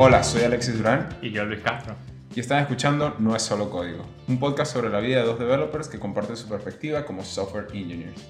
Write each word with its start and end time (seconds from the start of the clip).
Hola, 0.00 0.22
soy 0.22 0.42
Alexis 0.42 0.78
Durán 0.78 1.08
Y 1.20 1.32
yo, 1.32 1.44
Luis 1.44 1.60
Castro. 1.60 1.96
y 2.32 2.38
están 2.38 2.60
escuchando 2.60 3.16
No 3.18 3.34
es 3.34 3.42
solo 3.42 3.68
código, 3.68 4.06
un 4.28 4.38
podcast 4.38 4.72
sobre 4.72 4.90
la 4.90 5.00
vida 5.00 5.16
de 5.16 5.26
dos 5.26 5.40
developers 5.40 5.88
que 5.88 5.98
comparten 5.98 6.36
su 6.36 6.48
perspectiva 6.48 7.04
como 7.04 7.24
software 7.24 7.66
engineers. 7.72 8.24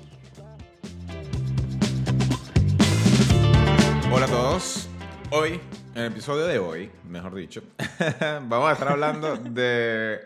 Hola 4.10 4.24
a 4.24 4.28
todos. 4.30 4.88
Hoy, 5.30 5.60
en 5.94 6.04
el 6.04 6.12
episodio 6.12 6.46
de 6.46 6.58
hoy, 6.58 6.90
mejor 7.04 7.34
dicho, 7.34 7.62
vamos 8.48 8.70
a 8.70 8.72
estar 8.72 8.88
hablando 8.88 9.36
de 9.36 10.20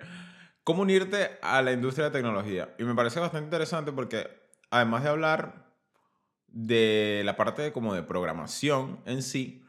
cómo 0.63 0.83
unirte 0.83 1.29
a 1.43 1.61
la 1.61 1.73
industria 1.73 2.05
de 2.05 2.13
tecnología. 2.13 2.73
Y 2.79 2.85
me 2.85 2.95
parece 2.95 3.19
bastante 3.19 3.47
interesante 3.47 3.91
porque 3.91 4.31
además 4.71 5.03
de 5.03 5.09
hablar 5.09 5.67
de 6.47 7.23
la 7.25 7.37
parte 7.37 7.63
de, 7.63 7.73
como 7.73 7.95
de 7.95 8.05
programación 8.05 9.01
en 9.07 9.25
sí, 9.25 9.62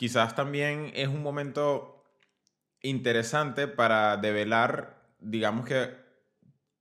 quizás 0.00 0.34
también 0.34 0.92
es 0.94 1.08
un 1.08 1.22
momento 1.22 2.06
interesante 2.80 3.68
para 3.68 4.16
develar, 4.16 4.96
digamos 5.18 5.66
que 5.66 5.94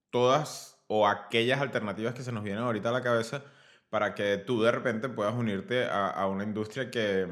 todas 0.09 0.81
o 0.87 1.05
aquellas 1.05 1.59
alternativas 1.59 2.13
que 2.13 2.23
se 2.23 2.31
nos 2.31 2.45
vienen 2.45 2.63
ahorita 2.63 2.87
a 2.87 2.93
la 2.93 3.03
cabeza 3.03 3.43
para 3.89 4.15
que 4.15 4.37
tú 4.37 4.61
de 4.61 4.71
repente 4.71 5.09
puedas 5.09 5.35
unirte 5.35 5.83
a, 5.83 6.07
a 6.07 6.27
una 6.27 6.45
industria 6.45 6.89
que, 6.89 7.27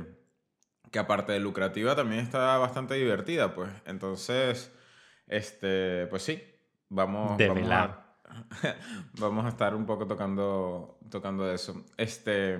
que 0.91 0.99
aparte 0.99 1.31
de 1.31 1.39
lucrativa 1.39 1.95
también 1.95 2.19
está 2.19 2.57
bastante 2.57 2.95
divertida, 2.95 3.55
pues. 3.55 3.71
Entonces, 3.85 4.69
este, 5.25 6.05
pues 6.07 6.21
sí, 6.21 6.43
vamos, 6.89 7.37
vamos 7.37 7.71
a, 7.71 8.17
vamos 9.13 9.45
a 9.45 9.49
estar 9.49 9.73
un 9.73 9.85
poco 9.85 10.05
tocando, 10.05 10.99
tocando 11.09 11.49
eso. 11.49 11.85
Este, 11.95 12.59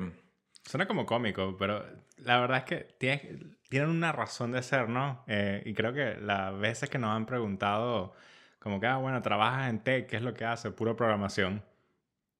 Suena 0.67 0.85
como 0.85 1.05
cómico, 1.05 1.55
pero 1.57 1.83
la 2.17 2.39
verdad 2.41 2.57
es 2.59 2.63
que 2.65 2.75
tiene- 2.99 3.39
tienen 3.69 3.89
una 3.89 4.11
razón 4.11 4.51
de 4.51 4.61
ser, 4.61 4.89
¿no? 4.89 5.23
Eh, 5.27 5.63
y 5.65 5.73
creo 5.73 5.93
que 5.93 6.15
las 6.21 6.57
veces 6.59 6.89
que 6.89 6.97
nos 6.99 7.15
han 7.15 7.25
preguntado, 7.25 8.13
como 8.59 8.79
que, 8.79 8.87
ah, 8.87 8.97
bueno, 8.97 9.21
trabajas 9.21 9.69
en 9.69 9.79
tech, 9.79 10.07
¿qué 10.07 10.17
es 10.17 10.21
lo 10.21 10.33
que 10.33 10.43
hace? 10.45 10.71
Pura 10.71 10.93
programación. 10.95 11.63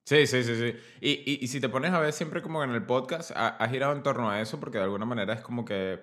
Sí, 0.04 0.26
sí, 0.26 0.42
sí, 0.44 0.54
sí. 0.56 0.74
Y, 1.00 1.10
y, 1.32 1.38
y 1.42 1.48
si 1.48 1.60
te 1.60 1.68
pones 1.68 1.90
a 1.92 2.00
ver 2.00 2.12
siempre 2.12 2.40
como 2.42 2.62
en 2.64 2.70
el 2.70 2.82
podcast, 2.82 3.30
ha, 3.34 3.48
ha 3.48 3.68
girado 3.68 3.94
en 3.94 4.02
torno 4.02 4.30
a 4.30 4.40
eso 4.40 4.58
porque 4.60 4.78
de 4.78 4.84
alguna 4.84 5.04
manera 5.06 5.34
es 5.34 5.40
como 5.40 5.64
que 5.64 5.98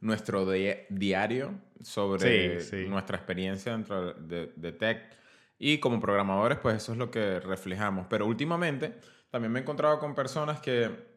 nuestro 0.00 0.48
di- 0.50 0.74
diario 0.90 1.54
sobre 1.82 2.60
Sí, 2.60 2.68
sí. 2.70 2.88
nuestra 2.88 3.16
experiencia 3.16 3.72
dentro 3.72 4.12
de, 4.14 4.52
de 4.54 4.72
tech. 4.72 5.02
Y 5.58 5.78
como 5.78 6.00
programadores, 6.00 6.58
pues 6.58 6.76
eso 6.76 6.92
es 6.92 6.98
lo 6.98 7.10
que 7.12 7.38
reflejamos. 7.40 8.06
Pero 8.10 8.26
últimamente 8.26 8.94
también 9.30 9.52
me 9.52 9.60
he 9.60 9.62
encontrado 9.62 9.98
con 10.00 10.14
personas 10.16 10.60
que 10.60 11.13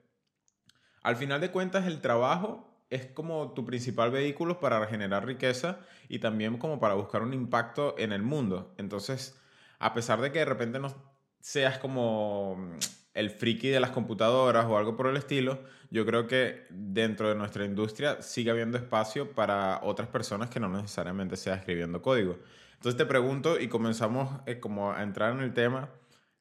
al 1.08 1.16
final 1.16 1.40
de 1.40 1.52
cuentas 1.52 1.88
el 1.88 2.02
trabajo 2.02 2.68
es 2.90 3.06
como 3.06 3.54
tu 3.54 3.64
principal 3.64 4.12
vehículo 4.12 4.60
para 4.60 4.86
generar 4.88 5.26
riqueza 5.26 5.80
y 6.10 6.20
también 6.20 6.58
como 6.58 6.82
para 6.82 6.96
buscar 6.96 7.22
un 7.22 7.34
impacto 7.34 7.96
en 7.98 8.12
el 8.12 8.24
mundo. 8.24 8.74
Entonces, 8.78 9.40
a 9.80 9.94
pesar 9.94 10.20
de 10.20 10.34
que 10.34 10.40
de 10.40 10.46
repente 10.46 10.80
no 10.80 10.94
seas 11.40 11.78
como 11.78 12.58
mm, 12.58 12.80
el 13.14 13.30
friki 13.30 13.70
de 13.70 13.80
las 13.80 13.92
computadoras 13.92 14.66
o 14.66 14.78
algo 14.78 14.98
por 14.98 15.08
el 15.08 15.16
estilo, 15.16 15.62
yo 15.92 16.06
creo 16.06 16.28
que 16.28 16.68
dentro 16.72 17.30
de 17.30 17.36
nuestra 17.36 17.64
industria 17.64 18.22
sigue 18.22 18.52
habiendo 18.52 18.78
espacio 18.78 19.32
para 19.32 19.80
otras 19.84 20.10
personas 20.10 20.50
que 20.50 20.60
no 20.60 20.68
necesariamente 20.68 21.38
sea 21.38 21.56
escribiendo 21.56 22.02
código. 22.02 22.38
Entonces 22.74 22.98
te 22.98 23.06
pregunto 23.06 23.62
y 23.62 23.70
comenzamos 23.70 24.42
eh, 24.46 24.60
como 24.60 24.92
a 24.92 25.04
entrar 25.04 25.32
en 25.32 25.40
el 25.40 25.54
tema, 25.54 25.88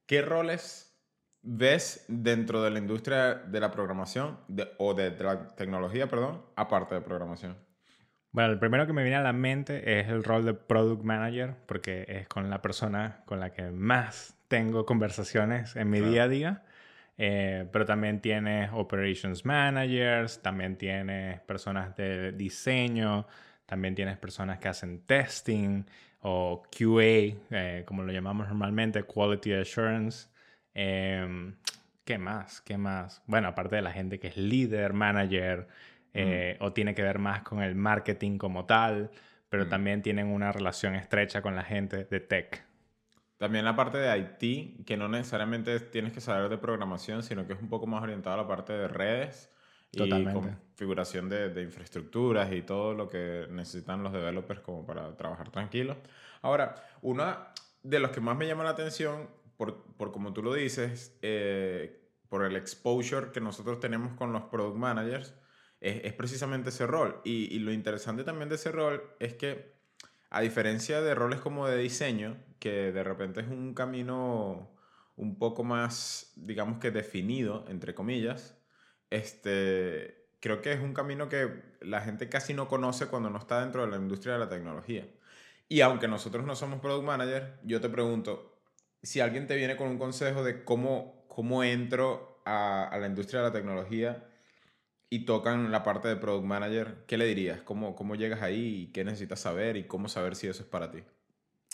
¿qué 0.07 0.23
roles 0.23 0.86
ves 1.49 2.05
dentro 2.09 2.63
de 2.63 2.71
la 2.71 2.79
industria 2.79 3.35
de 3.35 3.61
la 3.61 3.71
programación 3.71 4.39
de- 4.49 4.69
o 4.79 4.95
de, 4.95 5.11
de 5.13 5.25
la 5.25 5.47
tecnología, 5.55 6.09
perdón, 6.09 6.43
aparte 6.57 6.95
de 6.97 7.01
programación? 7.01 7.57
Bueno, 8.33 8.53
el 8.53 8.59
primero 8.59 8.87
que 8.87 8.93
me 8.93 9.03
viene 9.03 9.17
a 9.17 9.23
la 9.23 9.33
mente 9.33 10.01
es 10.01 10.09
el 10.09 10.23
rol 10.25 10.45
de 10.45 10.53
Product 10.55 11.03
Manager, 11.03 11.55
porque 11.67 12.05
es 12.09 12.29
con 12.29 12.51
la 12.51 12.61
persona 12.61 13.23
con 13.25 13.41
la 13.41 13.51
que 13.53 13.71
más 13.71 14.37
tengo 14.49 14.85
conversaciones 14.85 15.75
en 15.77 15.89
mi 15.89 15.99
Claro. 15.99 16.13
día 16.13 16.23
a 16.25 16.29
día. 16.29 16.63
Eh, 17.19 17.67
pero 17.73 17.87
también 17.87 18.21
tienes 18.21 18.71
Operations 18.75 19.47
Managers, 19.47 20.43
también 20.43 20.77
tienes 20.77 21.41
personas 21.41 21.97
de 21.97 22.33
diseño, 22.33 23.27
también 23.65 23.95
tienes 23.95 24.19
personas 24.19 24.59
que 24.59 24.69
hacen 24.69 25.01
testing 25.07 25.85
o 26.21 26.63
QA, 26.71 27.03
eh, 27.51 27.85
como 27.87 28.03
lo 28.03 28.13
llamamos 28.13 28.49
normalmente, 28.49 29.03
Quality 29.05 29.55
Assurance. 29.55 30.29
Em, 30.79 31.55
¿Qué 32.05 32.19
más? 32.19 32.61
¿Qué 32.61 32.77
más? 32.77 33.23
Bueno, 33.27 33.49
aparte 33.49 33.77
de 33.77 33.83
la 33.83 33.91
gente 33.91 34.21
que 34.21 34.29
es 34.29 34.37
líder, 34.37 34.93
manager, 34.93 35.67
eh, 36.13 36.57
o 36.61 36.73
tiene 36.73 36.95
que 36.95 37.03
ver 37.03 37.19
más 37.19 37.43
con 37.43 37.63
el 37.63 37.75
marketing 37.75 38.37
como 38.37 38.67
tal, 38.67 39.11
pero 39.49 39.65
Mm. 39.65 39.69
también 39.71 40.03
tienen 40.03 40.27
una 40.27 40.53
relación 40.53 40.95
estrecha 40.95 41.41
con 41.41 41.57
la 41.57 41.65
gente 41.65 42.05
de 42.05 42.21
tech. 42.21 42.63
También 43.39 43.65
la 43.65 43.75
parte 43.75 43.97
de 43.99 44.19
IT, 44.19 44.85
que 44.85 44.97
no 44.99 45.09
necesariamente 45.09 45.81
tienes 45.81 46.13
que 46.13 46.21
saber 46.21 46.51
de 46.51 46.59
programación, 46.59 47.23
sino 47.23 47.47
que 47.47 47.55
es 47.55 47.61
un 47.61 47.69
poco 47.69 47.87
más 47.87 48.03
orientado 48.03 48.35
a 48.35 48.43
la 48.43 48.47
parte 48.49 48.73
de 48.75 48.87
redes 48.87 49.51
y 49.93 50.25
configuración 50.27 51.29
de, 51.31 51.49
de 51.49 51.63
infraestructuras 51.63 52.53
y 52.53 52.63
todo 52.63 52.93
lo 52.93 53.09
que 53.09 53.47
necesitan 53.51 54.03
los 54.03 54.13
developers 54.13 54.61
como 54.61 54.87
para 54.87 55.17
trabajar 55.17 55.51
tranquilos. 55.51 55.97
Ahora, 56.43 56.75
una 57.03 57.49
de 57.83 57.99
los 57.99 58.11
que 58.11 58.21
más 58.21 58.37
me 58.37 58.47
llama 58.47 58.63
la 58.65 58.71
atención, 58.71 59.29
por, 59.57 59.97
por 59.97 60.13
como 60.13 60.33
tú 60.33 60.43
lo 60.43 60.55
dices, 60.55 61.17
eh, 61.23 62.11
por 62.29 62.45
el 62.45 62.57
exposure 62.57 63.33
que 63.33 63.41
nosotros 63.41 63.81
tenemos 63.81 64.15
con 64.15 64.33
los 64.33 64.45
product 64.45 64.77
managers, 64.77 65.35
es, 65.81 66.05
es 66.05 66.13
precisamente 66.13 66.71
ese 66.71 66.87
rol. 66.87 67.21
Y, 67.25 67.55
y 67.55 67.59
lo 67.59 67.73
interesante 67.73 68.25
también 68.25 68.49
de 68.49 68.57
ese 68.57 68.73
rol 68.73 69.03
es 69.21 69.35
que 69.35 69.77
a 70.31 70.41
diferencia 70.41 71.01
de 71.01 71.15
roles 71.15 71.41
como 71.41 71.69
de 71.69 71.79
diseño, 71.79 72.37
que 72.59 72.93
de 72.93 73.05
repente 73.05 73.41
es 73.41 73.49
un 73.49 73.75
camino 73.75 74.71
un 75.17 75.39
poco 75.39 75.65
más, 75.65 76.33
digamos 76.37 76.79
que 76.79 76.91
definido, 76.91 77.65
entre 77.69 77.95
comillas, 77.95 78.59
este, 79.11 80.29
creo 80.41 80.61
que 80.61 80.73
es 80.73 80.81
un 80.81 80.93
camino 80.93 81.29
que 81.29 81.63
la 81.81 82.01
gente 82.01 82.29
casi 82.29 82.55
no 82.55 82.69
conoce 82.69 83.07
cuando 83.07 83.31
no 83.31 83.39
está 83.39 83.61
dentro 83.61 83.85
de 83.85 83.91
la 83.91 83.97
industria 83.97 84.35
de 84.35 84.41
la 84.41 84.49
tecnología. 84.49 85.09
Y 85.69 85.81
aunque 85.81 86.09
nosotros 86.09 86.45
no 86.45 86.55
somos 86.55 86.81
product 86.81 87.05
manager, 87.05 87.59
yo 87.65 87.81
te 87.81 87.89
pregunto, 87.89 88.56
si 89.07 89.21
alguien 89.21 89.47
te 89.47 89.57
viene 89.57 89.77
con 89.77 89.89
un 89.89 89.99
consejo 89.99 90.43
de 90.43 90.65
cómo, 90.65 91.25
cómo 91.29 91.63
entro 91.63 92.43
a, 92.45 92.97
la 93.01 93.07
industria 93.07 93.41
de 93.41 93.47
la 93.47 93.53
tecnología 93.53 94.25
y 95.09 95.25
tocan 95.25 95.71
la 95.71 95.85
parte 95.85 96.09
de 96.09 96.17
product 96.17 96.45
manager, 96.45 97.05
¿qué 97.07 97.17
le 97.17 97.27
dirías? 97.27 97.61
¿Cómo, 97.63 97.95
cómo 97.95 98.17
llegas 98.17 98.43
ahí? 98.43 98.91
¿Qué 98.93 99.05
necesitas 99.05 99.41
saber? 99.41 99.77
¿Y 99.77 99.85
cómo 99.85 100.09
saber 100.09 100.35
si 100.35 100.49
eso 100.49 100.63
es 100.63 100.69
para 100.69 100.91
ti? 100.91 101.05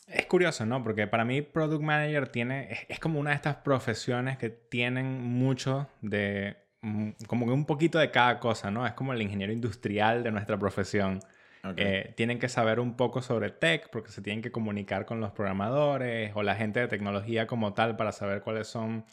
Es 0.06 0.26
curioso, 0.26 0.66
¿no? 0.66 0.82
Porque 0.84 1.06
para 1.06 1.24
mí 1.24 1.40
Product 1.40 1.82
Manager 1.82 2.28
tiene, 2.28 2.70
es, 2.70 2.80
es 2.88 2.98
como 2.98 3.18
una 3.18 3.30
de 3.30 3.36
estas 3.36 3.56
profesiones 3.56 4.36
que 4.36 4.50
tienen 4.50 5.22
mucho 5.22 5.88
de, 6.02 6.56
mm, 6.82 7.10
como 7.26 7.46
que 7.46 7.52
un 7.52 7.64
poquito 7.64 7.98
de 7.98 8.10
cada 8.10 8.40
cosa, 8.40 8.70
¿no? 8.70 8.86
Es 8.86 8.92
como 8.92 9.14
el 9.14 9.22
ingeniero 9.22 9.52
industrial 9.52 10.22
de 10.22 10.32
nuestra 10.32 10.58
profesión. 10.58 11.20
Ok. 11.64 11.74
Eh, 11.76 12.12
tienen 12.16 12.38
que 12.38 12.48
saber 12.48 12.80
un 12.80 12.96
poco 12.96 13.22
sobre 13.22 13.50
tech 13.50 13.88
porque 13.90 14.10
se 14.10 14.20
tienen 14.20 14.42
que 14.42 14.50
comunicar 14.50 15.06
con 15.06 15.20
los 15.20 15.30
programadores 15.32 16.32
o 16.34 16.42
la 16.42 16.56
gente 16.56 16.80
de 16.80 16.88
tecnología 16.88 17.46
como 17.46 17.72
tal 17.72 17.96
para 17.96 18.12
saber 18.12 18.42
cuáles 18.42 18.66
son 18.66 19.04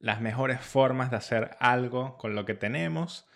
las 0.00 0.20
mejores 0.20 0.60
formas 0.60 1.10
de 1.10 1.16
hacer 1.16 1.50
algo 1.60 2.18
con 2.18 2.34
lo 2.34 2.44
que 2.44 2.54
tenemos. 2.54 3.26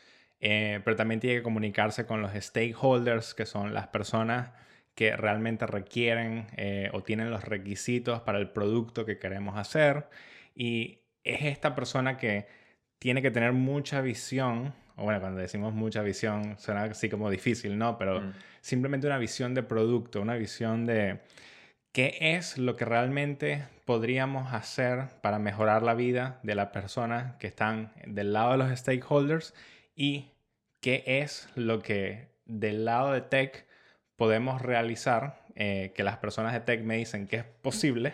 Eh, 0.41 0.81
pero 0.85 0.97
también 0.97 1.21
tiene 1.21 1.37
que 1.37 1.43
comunicarse 1.43 2.05
con 2.05 2.21
los 2.21 2.33
stakeholders, 2.33 3.33
que 3.35 3.47
son 3.47 3.75
las 3.75 3.87
personas 3.87 4.51
que 4.95 5.17
realmente 5.17 5.67
requieren 5.67 6.47
eh, 6.57 6.91
o 6.93 7.03
tienen 7.03 7.31
los 7.31 7.45
requisitos 7.45 8.21
para 8.23 8.39
el 8.39 8.51
producto 8.51 9.07
que 9.07 9.19
queremos 9.19 9.57
hacer. 9.57 10.09
Y 10.55 10.99
es 11.25 11.43
esta 11.45 11.75
persona 11.75 12.19
que 12.19 12.47
tiene 12.99 13.23
que 13.23 13.31
tener 13.31 13.53
mucha 13.53 14.01
visión, 14.01 14.75
o 14.97 15.05
bueno, 15.05 15.21
cuando 15.21 15.41
decimos 15.41 15.73
mucha 15.73 16.03
visión 16.03 16.57
suena 16.59 16.85
así 16.85 17.09
como 17.09 17.31
difícil, 17.31 17.79
¿no? 17.79 17.99
Pero 17.99 18.21
Mm. 18.21 18.33
simplemente 18.61 19.07
una 19.07 19.19
visión 19.19 19.55
de 19.55 19.63
producto, 19.63 20.21
una 20.21 20.35
visión 20.35 20.87
de 20.87 21.21
qué 21.93 22.17
es 22.21 22.59
lo 22.59 22.77
que 22.77 22.85
realmente 22.85 23.65
podríamos 23.85 24.53
hacer 24.53 25.09
para 25.23 25.39
mejorar 25.39 25.83
la 25.83 25.95
vida 25.95 26.39
de 26.43 26.55
las 26.55 26.69
personas 26.69 27.37
que 27.37 27.47
están 27.47 27.93
del 28.07 28.33
lado 28.33 28.53
de 28.53 28.59
los 28.59 28.79
stakeholders 28.79 29.55
y 29.95 30.31
qué 30.81 31.05
es 31.07 31.49
lo 31.55 31.81
que 31.81 32.29
del 32.47 32.85
lado 32.85 33.13
de 33.13 33.21
tech 33.21 33.67
podemos 34.17 34.63
realizar, 34.63 35.43
eh, 35.55 35.93
que 35.95 36.03
las 36.03 36.17
personas 36.19 36.53
de 36.53 36.61
tech 36.61 36.83
me 36.83 36.97
dicen 36.97 37.27
que 37.27 37.37
es 37.37 37.45
posible 37.45 38.13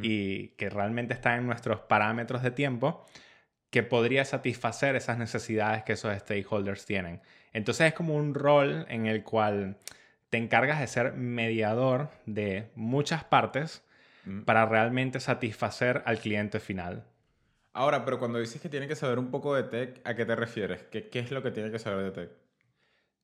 y 0.00 0.48
que 0.56 0.70
realmente 0.70 1.12
está 1.12 1.36
en 1.36 1.46
nuestros 1.46 1.80
parámetros 1.80 2.42
de 2.42 2.50
tiempo, 2.50 3.04
que 3.72 3.82
podría 3.82 4.24
satisfacer 4.24 4.94
esas 4.94 5.18
necesidades 5.18 5.82
que 5.82 5.94
esos 5.94 6.16
stakeholders 6.16 6.86
tienen. 6.86 7.20
Entonces 7.52 7.88
es 7.88 7.94
como 7.94 8.14
un 8.14 8.34
rol 8.34 8.86
en 8.88 9.06
el 9.06 9.24
cual 9.24 9.78
te 10.30 10.38
encargas 10.38 10.78
de 10.78 10.86
ser 10.86 11.14
mediador 11.14 12.10
de 12.26 12.68
muchas 12.76 13.24
partes 13.24 13.82
Mm. 14.24 14.42
para 14.42 14.66
realmente 14.66 15.20
satisfacer 15.20 16.02
al 16.06 16.18
cliente 16.18 16.60
final. 16.60 17.04
Ahora, 17.72 18.04
pero 18.04 18.18
cuando 18.18 18.38
dices 18.38 18.60
que 18.60 18.68
tiene 18.68 18.86
que 18.86 18.96
saber 18.96 19.18
un 19.18 19.30
poco 19.30 19.54
de 19.54 19.64
tech, 19.64 20.00
¿a 20.04 20.14
qué 20.14 20.24
te 20.24 20.36
refieres? 20.36 20.82
¿Qué, 20.84 21.08
qué 21.08 21.20
es 21.20 21.30
lo 21.30 21.42
que 21.42 21.50
tiene 21.50 21.70
que 21.70 21.78
saber 21.78 22.04
de 22.04 22.10
tech? 22.10 22.30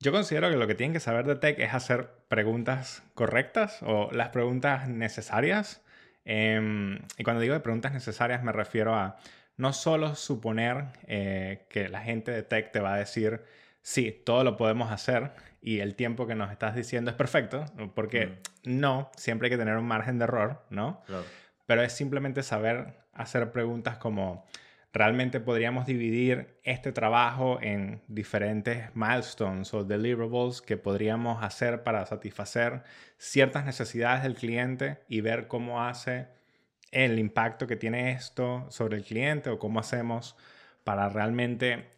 Yo 0.00 0.12
considero 0.12 0.48
que 0.48 0.56
lo 0.56 0.66
que 0.66 0.74
tienen 0.74 0.92
que 0.94 1.00
saber 1.00 1.26
de 1.26 1.36
tech 1.36 1.58
es 1.58 1.74
hacer 1.74 2.08
preguntas 2.28 3.02
correctas 3.14 3.80
o 3.82 4.10
las 4.12 4.30
preguntas 4.30 4.88
necesarias. 4.88 5.82
Em, 6.24 6.98
y 7.16 7.24
cuando 7.24 7.40
digo 7.40 7.54
de 7.54 7.60
preguntas 7.60 7.92
necesarias 7.92 8.42
me 8.42 8.52
refiero 8.52 8.94
a 8.94 9.16
no 9.58 9.72
solo 9.74 10.14
suponer 10.14 10.86
eh, 11.06 11.66
que 11.68 11.88
la 11.88 12.00
gente 12.00 12.30
de 12.30 12.42
tech 12.42 12.72
te 12.72 12.80
va 12.80 12.94
a 12.94 12.98
decir, 12.98 13.42
sí, 13.82 14.10
todo 14.24 14.42
lo 14.44 14.56
podemos 14.56 14.90
hacer 14.90 15.32
y 15.60 15.80
el 15.80 15.94
tiempo 15.94 16.26
que 16.26 16.34
nos 16.34 16.50
estás 16.50 16.74
diciendo 16.74 17.10
es 17.10 17.16
perfecto, 17.16 17.66
porque 17.94 18.26
mm. 18.64 18.80
no, 18.80 19.10
siempre 19.16 19.46
hay 19.46 19.50
que 19.50 19.58
tener 19.58 19.76
un 19.76 19.86
margen 19.86 20.18
de 20.18 20.24
error, 20.24 20.64
¿no? 20.70 21.02
Pero 21.66 21.82
es 21.82 21.92
simplemente 21.92 22.42
saber 22.42 22.94
hacer 23.12 23.52
preguntas 23.52 23.98
como, 23.98 24.46
realmente 24.92 25.40
podríamos 25.40 25.86
dividir 25.86 26.58
este 26.62 26.92
trabajo 26.92 27.58
en 27.60 28.02
diferentes 28.08 28.94
milestones 28.94 29.72
o 29.74 29.84
deliverables 29.84 30.62
que 30.62 30.76
podríamos 30.76 31.42
hacer 31.42 31.82
para 31.82 32.06
satisfacer 32.06 32.82
ciertas 33.16 33.64
necesidades 33.64 34.22
del 34.22 34.34
cliente 34.34 34.98
y 35.08 35.20
ver 35.20 35.46
cómo 35.46 35.84
hace 35.84 36.28
el 36.90 37.18
impacto 37.18 37.66
que 37.66 37.76
tiene 37.76 38.12
esto 38.12 38.66
sobre 38.70 38.96
el 38.96 39.04
cliente 39.04 39.50
o 39.50 39.58
cómo 39.58 39.80
hacemos 39.80 40.36
para 40.84 41.08
realmente 41.08 41.90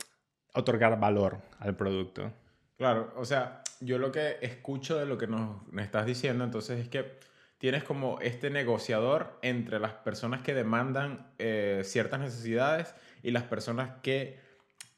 otorgar 0.54 0.98
valor 0.98 1.38
al 1.58 1.76
producto. 1.76 2.32
Claro, 2.76 3.12
o 3.16 3.24
sea, 3.24 3.62
yo 3.80 3.98
lo 3.98 4.10
que 4.10 4.38
escucho 4.40 4.98
de 4.98 5.06
lo 5.06 5.18
que 5.18 5.26
nos, 5.26 5.62
estás 5.78 6.06
diciendo 6.06 6.44
entonces 6.44 6.80
es 6.80 6.88
que 6.88 7.18
tienes 7.58 7.84
como 7.84 8.18
este 8.20 8.50
negociador 8.50 9.38
entre 9.42 9.78
las 9.78 9.92
personas 9.92 10.42
que 10.42 10.54
demandan 10.54 11.30
eh, 11.38 11.82
ciertas 11.84 12.20
necesidades 12.20 12.94
y 13.22 13.30
las 13.30 13.42
personas 13.44 13.98
que 14.02 14.38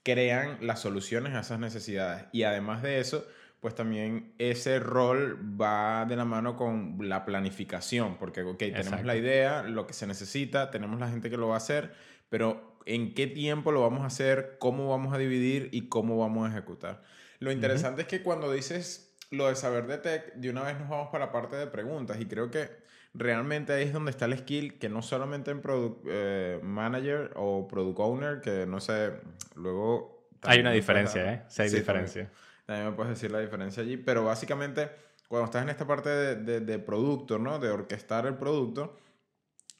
crean 0.04 0.58
las 0.60 0.80
soluciones 0.80 1.34
a 1.34 1.40
esas 1.40 1.58
necesidades. 1.58 2.24
Y 2.32 2.44
además 2.44 2.82
de 2.82 3.00
eso, 3.00 3.26
pues 3.62 3.76
también 3.76 4.34
ese 4.38 4.80
rol 4.80 5.38
va 5.58 6.04
de 6.04 6.16
la 6.16 6.24
mano 6.24 6.56
con 6.56 6.96
la 7.08 7.24
planificación, 7.24 8.16
porque, 8.18 8.42
ok, 8.42 8.58
tenemos 8.58 9.04
la 9.04 9.14
idea, 9.14 9.62
lo 9.62 9.86
que 9.86 9.94
se 9.94 10.04
necesita, 10.08 10.72
tenemos 10.72 10.98
la 10.98 11.08
gente 11.08 11.30
que 11.30 11.36
lo 11.36 11.46
va 11.46 11.54
a 11.54 11.58
hacer, 11.58 11.92
pero 12.28 12.76
en 12.86 13.14
qué 13.14 13.28
tiempo 13.28 13.70
lo 13.70 13.80
vamos 13.80 14.02
a 14.02 14.06
hacer, 14.06 14.56
cómo 14.58 14.88
vamos 14.88 15.14
a 15.14 15.18
dividir 15.18 15.68
y 15.70 15.88
cómo 15.88 16.18
vamos 16.18 16.48
a 16.48 16.50
ejecutar. 16.50 17.04
Lo 17.38 17.52
interesante 17.52 18.02
es 18.02 18.08
que 18.08 18.24
cuando 18.24 18.50
dices 18.50 19.14
lo 19.30 19.46
de 19.46 19.54
saber 19.54 19.86
de 19.86 19.98
tech, 19.98 20.34
de 20.34 20.50
una 20.50 20.64
vez 20.64 20.80
nos 20.80 20.88
vamos 20.88 21.10
para 21.12 21.26
la 21.26 21.32
parte 21.32 21.54
de 21.54 21.68
preguntas 21.68 22.20
y 22.20 22.26
creo 22.26 22.50
que 22.50 22.68
realmente 23.14 23.72
ahí 23.74 23.84
es 23.84 23.92
donde 23.92 24.10
está 24.10 24.24
el 24.24 24.36
skill 24.38 24.76
que 24.80 24.88
no 24.88 25.02
solamente 25.02 25.52
en 25.52 25.60
Product 25.60 26.04
eh, 26.10 26.58
Manager 26.64 27.30
o 27.36 27.68
Product 27.68 28.00
Owner, 28.00 28.40
que 28.40 28.66
no 28.66 28.80
sé, 28.80 29.12
luego... 29.54 30.26
Hay 30.42 30.58
una 30.58 30.72
diferencia, 30.72 31.32
¿eh? 31.32 31.42
Sí 31.46 31.62
hay 31.62 31.70
diferencia. 31.70 32.22
También, 32.22 32.42
me 32.66 32.92
puedes 32.92 33.10
decir 33.10 33.30
la 33.30 33.40
diferencia 33.40 33.82
allí, 33.82 33.96
pero 33.96 34.24
básicamente 34.24 34.90
cuando 35.28 35.46
estás 35.46 35.62
en 35.62 35.70
esta 35.70 35.86
parte 35.86 36.10
de, 36.10 36.60
de, 36.60 36.78
producto, 36.78 37.38
¿no? 37.38 37.58
De 37.58 37.70
orquestar 37.70 38.26
el 38.26 38.36
producto, 38.36 38.98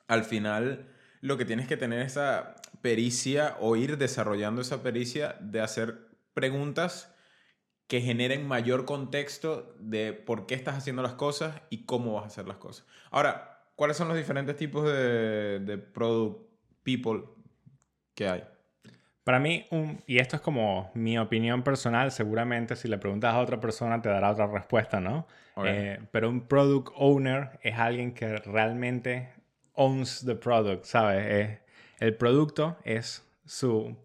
al 0.08 0.24
final 0.24 0.88
lo 1.20 1.36
que 1.36 1.44
tienes 1.44 1.68
que 1.68 1.76
tener 1.76 2.00
esa 2.00 2.56
pericia 2.80 3.58
o 3.60 3.76
ir 3.76 3.98
desarrollando 3.98 4.62
esa 4.62 4.82
pericia 4.82 5.36
de 5.40 5.60
hacer 5.60 6.08
preguntas 6.32 7.14
que 7.86 8.00
generen 8.00 8.48
mayor 8.48 8.86
contexto 8.86 9.76
de 9.78 10.14
por 10.14 10.46
qué 10.46 10.54
estás 10.54 10.76
haciendo 10.76 11.02
las 11.02 11.14
cosas 11.14 11.60
y 11.68 11.84
cómo 11.84 12.14
vas 12.14 12.24
a 12.24 12.28
hacer 12.28 12.48
las 12.48 12.56
cosas. 12.56 12.86
Ahora, 13.10 13.68
¿cuáles 13.76 13.98
son 13.98 14.08
los 14.08 14.16
diferentes 14.16 14.56
tipos 14.56 14.86
de, 14.86 15.60
de 15.60 15.76
product 15.76 16.48
people 16.82 17.24
que 18.14 18.26
hay? 18.26 18.44
Para 19.24 19.38
mí, 19.38 19.66
un, 19.70 20.02
y 20.06 20.18
esto 20.18 20.36
es 20.36 20.42
como 20.42 20.90
mi 20.94 21.16
opinión 21.16 21.62
personal, 21.62 22.10
seguramente 22.10 22.74
si 22.74 22.88
le 22.88 22.98
preguntas 22.98 23.34
a 23.34 23.38
otra 23.38 23.60
persona 23.60 24.02
te 24.02 24.08
dará 24.08 24.30
otra 24.30 24.48
respuesta, 24.48 25.00
¿no? 25.00 25.26
Eh, 25.64 26.00
pero 26.10 26.28
un 26.28 26.40
product 26.48 26.92
owner 26.96 27.58
es 27.62 27.78
alguien 27.78 28.14
que 28.14 28.36
realmente 28.38 29.28
owns 29.74 30.24
the 30.24 30.34
product, 30.34 30.84
¿sabes? 30.84 31.60
el 32.00 32.16
producto 32.16 32.76
es 32.82 33.24
su 33.44 33.96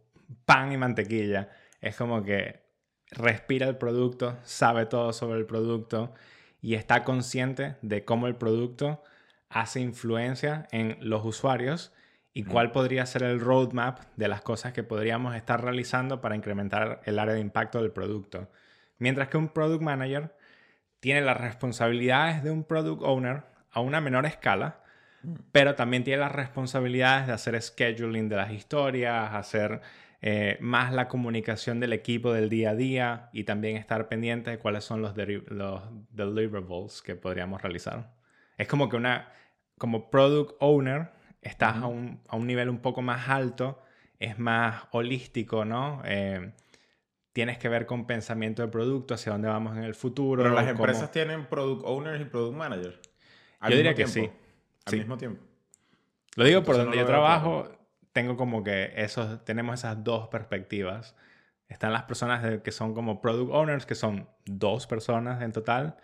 pan 0.45 0.71
y 0.71 0.77
mantequilla. 0.77 1.49
Es 1.81 1.95
como 1.95 2.23
que 2.23 2.61
respira 3.09 3.67
el 3.67 3.77
producto, 3.77 4.37
sabe 4.43 4.85
todo 4.85 5.13
sobre 5.13 5.39
el 5.39 5.47
producto 5.47 6.13
y 6.61 6.75
está 6.75 7.03
consciente 7.03 7.75
de 7.81 8.05
cómo 8.05 8.27
el 8.27 8.35
producto 8.35 9.03
hace 9.49 9.79
influencia 9.79 10.67
en 10.71 10.97
los 10.99 11.25
usuarios 11.25 11.91
y 12.37 12.43
cuál 12.43 12.71
podría 12.71 13.03
ser 13.07 13.23
el 13.23 13.39
roadmap 13.39 13.99
de 14.15 14.27
las 14.27 14.43
cosas 14.43 14.71
que 14.71 14.83
podríamos 14.83 15.35
estar 15.35 15.59
realizando 15.59 16.21
para 16.21 16.35
incrementar 16.35 17.01
el 17.05 17.17
área 17.17 17.33
de 17.33 17.39
impacto 17.39 17.81
del 17.81 17.89
producto. 17.89 18.51
Mientras 18.99 19.29
que 19.29 19.37
un 19.37 19.49
product 19.49 19.81
manager 19.81 20.35
tiene 20.99 21.21
las 21.21 21.35
responsabilidades 21.35 22.43
de 22.43 22.51
un 22.51 22.63
product 22.63 23.01
owner 23.01 23.41
a 23.71 23.79
una 23.79 24.01
menor 24.01 24.27
escala, 24.27 24.83
pero 25.51 25.73
también 25.73 26.03
tiene 26.03 26.19
las 26.19 26.31
responsabilidades 26.31 27.25
de 27.25 27.33
hacer 27.33 27.59
scheduling 27.59 28.29
de 28.29 28.35
las 28.35 28.51
historias, 28.51 29.33
hacer 29.33 29.81
eh, 30.21 30.59
más 30.61 30.93
la 30.93 31.07
comunicación 31.07 31.79
del 31.79 31.93
equipo 31.93 32.33
del 32.33 32.49
día 32.49 32.69
a 32.69 32.75
día 32.75 33.29
y 33.33 33.45
también 33.45 33.77
estar 33.77 34.09
pendiente 34.09 34.51
de 34.51 34.59
cuáles 34.59 34.83
son 34.83 35.01
los, 35.01 35.15
los 35.17 35.81
deliverables 36.11 37.01
que 37.01 37.15
podríamos 37.15 37.63
realizar. 37.63 38.13
Es 38.59 38.67
como 38.67 38.89
que 38.89 38.95
una, 38.95 39.31
como 39.79 40.11
product 40.11 40.55
owner, 40.59 41.16
estás 41.47 41.77
a, 41.77 41.87
un, 41.87 42.21
a, 42.27 42.35
un, 42.35 42.47
nivel 42.47 42.69
un 42.69 42.79
poco 42.79 43.01
más 43.01 43.29
alto, 43.29 43.81
es 44.19 44.37
más 44.37 44.83
holístico, 44.91 45.65
¿no? 45.65 46.01
Eh, 46.05 46.51
tienes 47.33 47.57
que 47.57 47.69
ver 47.69 47.85
con 47.85 48.07
pensamiento 48.07 48.61
de 48.61 48.67
producto, 48.67 49.13
hacia 49.13 49.31
dónde 49.31 49.47
vamos 49.47 49.77
en 49.77 49.83
el 49.83 49.95
futuro. 49.95 50.43
Pero 50.43 50.55
las 50.55 50.67
empresas 50.67 51.11
tienen 51.11 51.45
product 51.45 51.83
owners 51.85 52.21
y 52.21 52.25
product 52.25 52.57
managers. 52.57 52.99
Yo 53.69 53.75
diría 53.75 53.93
que 53.93 54.07
sí. 54.07 54.29
Al 54.85 54.97
mismo 54.97 55.17
tiempo. 55.17 55.43
Lo 56.35 56.43
digo 56.45 56.63
por 56.63 56.77
donde 56.77 56.97
yo 56.97 57.05
trabajo, 57.05 57.69
tengo 58.11 58.37
como 58.37 58.63
que 58.63 58.93
esos, 58.95 59.43
tenemos 59.43 59.79
esas 59.79 60.03
dos 60.03 60.27
perspectivas. 60.27 61.15
Están 61.67 61.91
las 61.93 62.03
personas 62.03 62.61
que 62.61 62.71
son 62.71 62.93
como 62.93 63.21
product 63.21 63.51
owners, 63.51 63.85
que 63.85 63.95
son 63.95 64.29
dos 64.45 64.87
personas 64.87 65.41
en 65.41 65.51
total, 65.51 65.97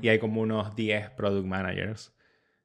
y 0.00 0.08
hay 0.08 0.18
como 0.18 0.40
unos 0.40 0.74
10 0.74 1.10
product 1.10 1.46
managers. 1.46 2.12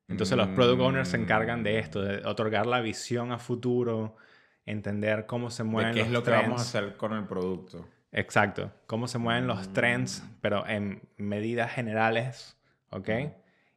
Entonces 0.10 0.36
los 0.36 0.48
product 0.50 0.82
owners 0.82 1.10
se 1.10 1.18
encargan 1.18 1.64
de 1.64 1.80
esto, 1.80 2.02
de 2.02 2.26
otorgar 2.26 2.66
la 2.66 2.82
visión 2.82 3.32
a 3.32 3.38
futuro, 3.38 4.16
entender 4.66 5.28
cómo 5.28 5.52
se 5.52 5.64
mueven 5.64 5.94
qué 5.94 6.02
es 6.02 6.12
lo 6.12 6.24
que 6.24 6.32
vamos 6.32 6.60
a 6.60 6.64
hacer 6.64 6.98
con 6.98 7.14
el 7.14 7.26
producto. 7.26 7.88
Exacto, 8.12 8.72
cómo 8.88 9.08
se 9.08 9.20
mueven 9.20 9.46
los 9.46 9.72
trends, 9.72 10.24
pero 10.42 10.68
en 10.68 11.08
medidas 11.18 11.72
generales, 11.72 12.58
¿ok? 12.90 13.10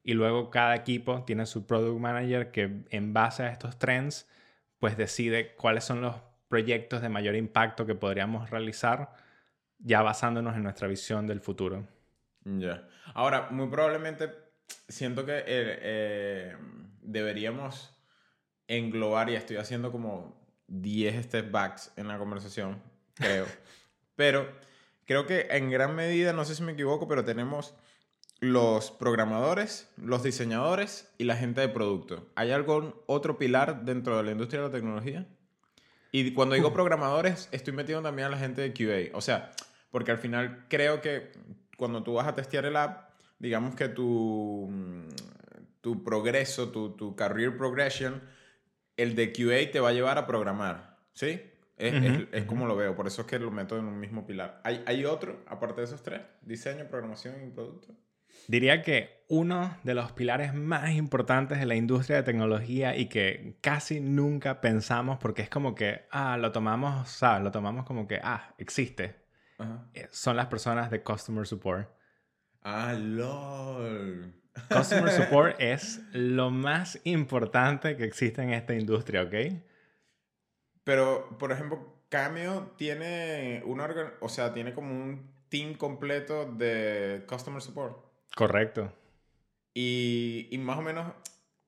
Y 0.02 0.14
luego 0.14 0.50
cada 0.50 0.75
equipo 0.75 1.23
tiene 1.25 1.45
su 1.45 1.66
product 1.66 2.00
manager 2.00 2.50
que 2.50 2.83
en 2.90 3.12
base 3.12 3.42
a 3.42 3.50
estos 3.50 3.78
trends 3.78 4.26
pues 4.78 4.97
decide 4.97 5.54
cuáles 5.54 5.85
son 5.85 6.00
los 6.00 6.16
proyectos 6.49 7.02
de 7.02 7.09
mayor 7.09 7.37
impacto 7.37 7.87
que 7.87 7.95
podríamos 7.95 8.50
realizar 8.50 9.12
ya 9.78 10.02
basándonos 10.02 10.57
en 10.57 10.62
nuestra 10.62 10.88
visión 10.88 11.26
del 11.26 11.40
futuro. 11.40 11.87
Ya. 12.45 12.88
Ahora, 13.14 13.49
muy 13.50 13.68
probablemente 13.68 14.28
siento 14.88 15.25
que 15.26 15.38
eh, 15.38 15.45
eh, 15.47 16.57
deberíamos 17.02 17.91
englobar, 18.69 19.31
y 19.31 19.35
estoy 19.35 19.57
haciendo 19.57 19.93
como 19.93 20.41
10 20.69 21.25
step 21.26 21.50
backs 21.50 21.93
en 21.97 22.09
la 22.09 22.19
conversación, 22.19 22.83
creo. 23.14 23.47
pero 24.17 24.49
creo 25.07 25.26
que 25.26 25.49
en 25.50 25.71
gran 25.71 25.95
medida, 25.95 26.33
no 26.33 26.45
sé 26.45 26.55
si 26.55 26.62
me 26.62 26.73
equivoco, 26.73 27.09
pero 27.09 27.25
tenemos 27.25 27.75
los 28.41 28.91
programadores, 28.91 29.88
los 29.97 30.23
diseñadores 30.23 31.12
y 31.17 31.25
la 31.25 31.37
gente 31.37 31.61
de 31.61 31.69
producto. 31.69 32.26
¿Hay 32.35 32.50
algún 32.50 32.95
otro 33.07 33.38
pilar 33.38 33.85
dentro 33.85 34.17
de 34.17 34.25
la 34.25 34.33
industria 34.33 34.62
de 34.62 34.69
la 34.69 34.73
tecnología? 34.73 35.29
Y 36.11 36.35
cuando 36.35 36.57
digo 36.57 36.73
programadores, 36.73 37.49
estoy 37.52 37.73
metiendo 37.73 38.02
también 38.02 38.26
a 38.26 38.31
la 38.31 38.38
gente 38.38 38.61
de 38.61 38.73
QA. 38.73 39.17
O 39.17 39.21
sea, 39.21 39.52
porque 39.93 40.11
al 40.11 40.19
final 40.19 40.67
creo 40.69 41.00
que 41.00 41.31
cuando 41.76 42.02
tú 42.02 42.14
vas 42.14 42.26
a 42.26 42.35
testear 42.35 42.64
el 42.64 42.76
app, 42.76 43.12
digamos 43.42 43.75
que 43.75 43.88
tu, 43.88 44.70
tu 45.80 46.04
progreso, 46.04 46.70
tu, 46.70 46.96
tu 46.96 47.16
career 47.16 47.56
progression, 47.56 48.22
el 48.96 49.16
de 49.16 49.32
QA 49.32 49.70
te 49.72 49.80
va 49.80 49.88
a 49.88 49.92
llevar 49.92 50.16
a 50.16 50.26
programar. 50.26 50.96
¿Sí? 51.12 51.42
Es, 51.76 51.94
es, 52.30 52.44
como 52.44 52.66
lo 52.66 52.76
veo, 52.76 52.94
por 52.94 53.08
eso 53.08 53.22
es 53.22 53.26
que 53.26 53.40
lo 53.40 53.50
meto 53.50 53.76
en 53.76 53.87
un 53.87 53.99
mismo 53.99 54.25
pilar. 54.25 54.61
¿Hay, 54.62 54.84
¿Hay 54.87 55.04
otro, 55.04 55.42
aparte 55.49 55.80
de 55.80 55.87
esos 55.87 56.02
tres? 56.02 56.20
Diseño, 56.42 56.87
programación 56.87 57.34
y 57.44 57.50
producto. 57.50 57.92
Diría 58.46 58.82
que 58.82 59.25
uno 59.28 59.76
de 59.82 59.94
los 59.94 60.12
pilares 60.12 60.54
más 60.54 60.92
importantes 60.92 61.58
de 61.58 61.66
la 61.66 61.75
industria 61.75 62.18
de 62.18 62.22
tecnología 62.22 62.96
y 62.96 63.06
que 63.06 63.58
casi 63.61 64.00
nunca 64.00 64.61
pensamos 64.61 65.18
porque 65.18 65.42
es 65.42 65.50
como 65.50 65.75
que, 65.75 66.02
ah, 66.12 66.38
lo 66.38 66.52
tomamos, 66.52 67.08
¿sabes? 67.08 67.42
Lo 67.42 67.50
tomamos 67.50 67.84
como 67.84 68.06
que, 68.06 68.20
ah, 68.22 68.54
existe. 68.58 69.16
Eh, 69.94 70.06
son 70.12 70.37
las 70.37 70.46
personas 70.46 70.90
de 70.90 71.02
Customer 71.02 71.44
Support. 71.44 71.88
Ah, 72.62 72.95
lol. 72.95 74.35
Customer 74.69 75.11
Support 75.11 75.57
es 75.61 76.00
lo 76.12 76.50
más 76.50 77.00
importante 77.04 77.97
que 77.97 78.04
existe 78.04 78.42
en 78.42 78.50
esta 78.50 78.75
industria, 78.75 79.23
¿ok? 79.23 79.35
Pero, 80.85 81.38
por 81.38 81.52
ejemplo, 81.52 82.02
Cameo 82.09 82.75
tiene 82.76 83.62
una, 83.64 83.88
o 84.21 84.28
sea, 84.28 84.52
tiene 84.52 84.75
como 84.75 84.92
un 84.92 85.33
team 85.49 85.75
completo 85.75 86.45
de 86.45 87.25
customer 87.26 87.62
support. 87.62 87.97
Correcto. 88.35 88.92
Y, 89.75 90.49
y 90.50 90.59
más 90.59 90.78
o 90.78 90.83
menos, 90.83 91.12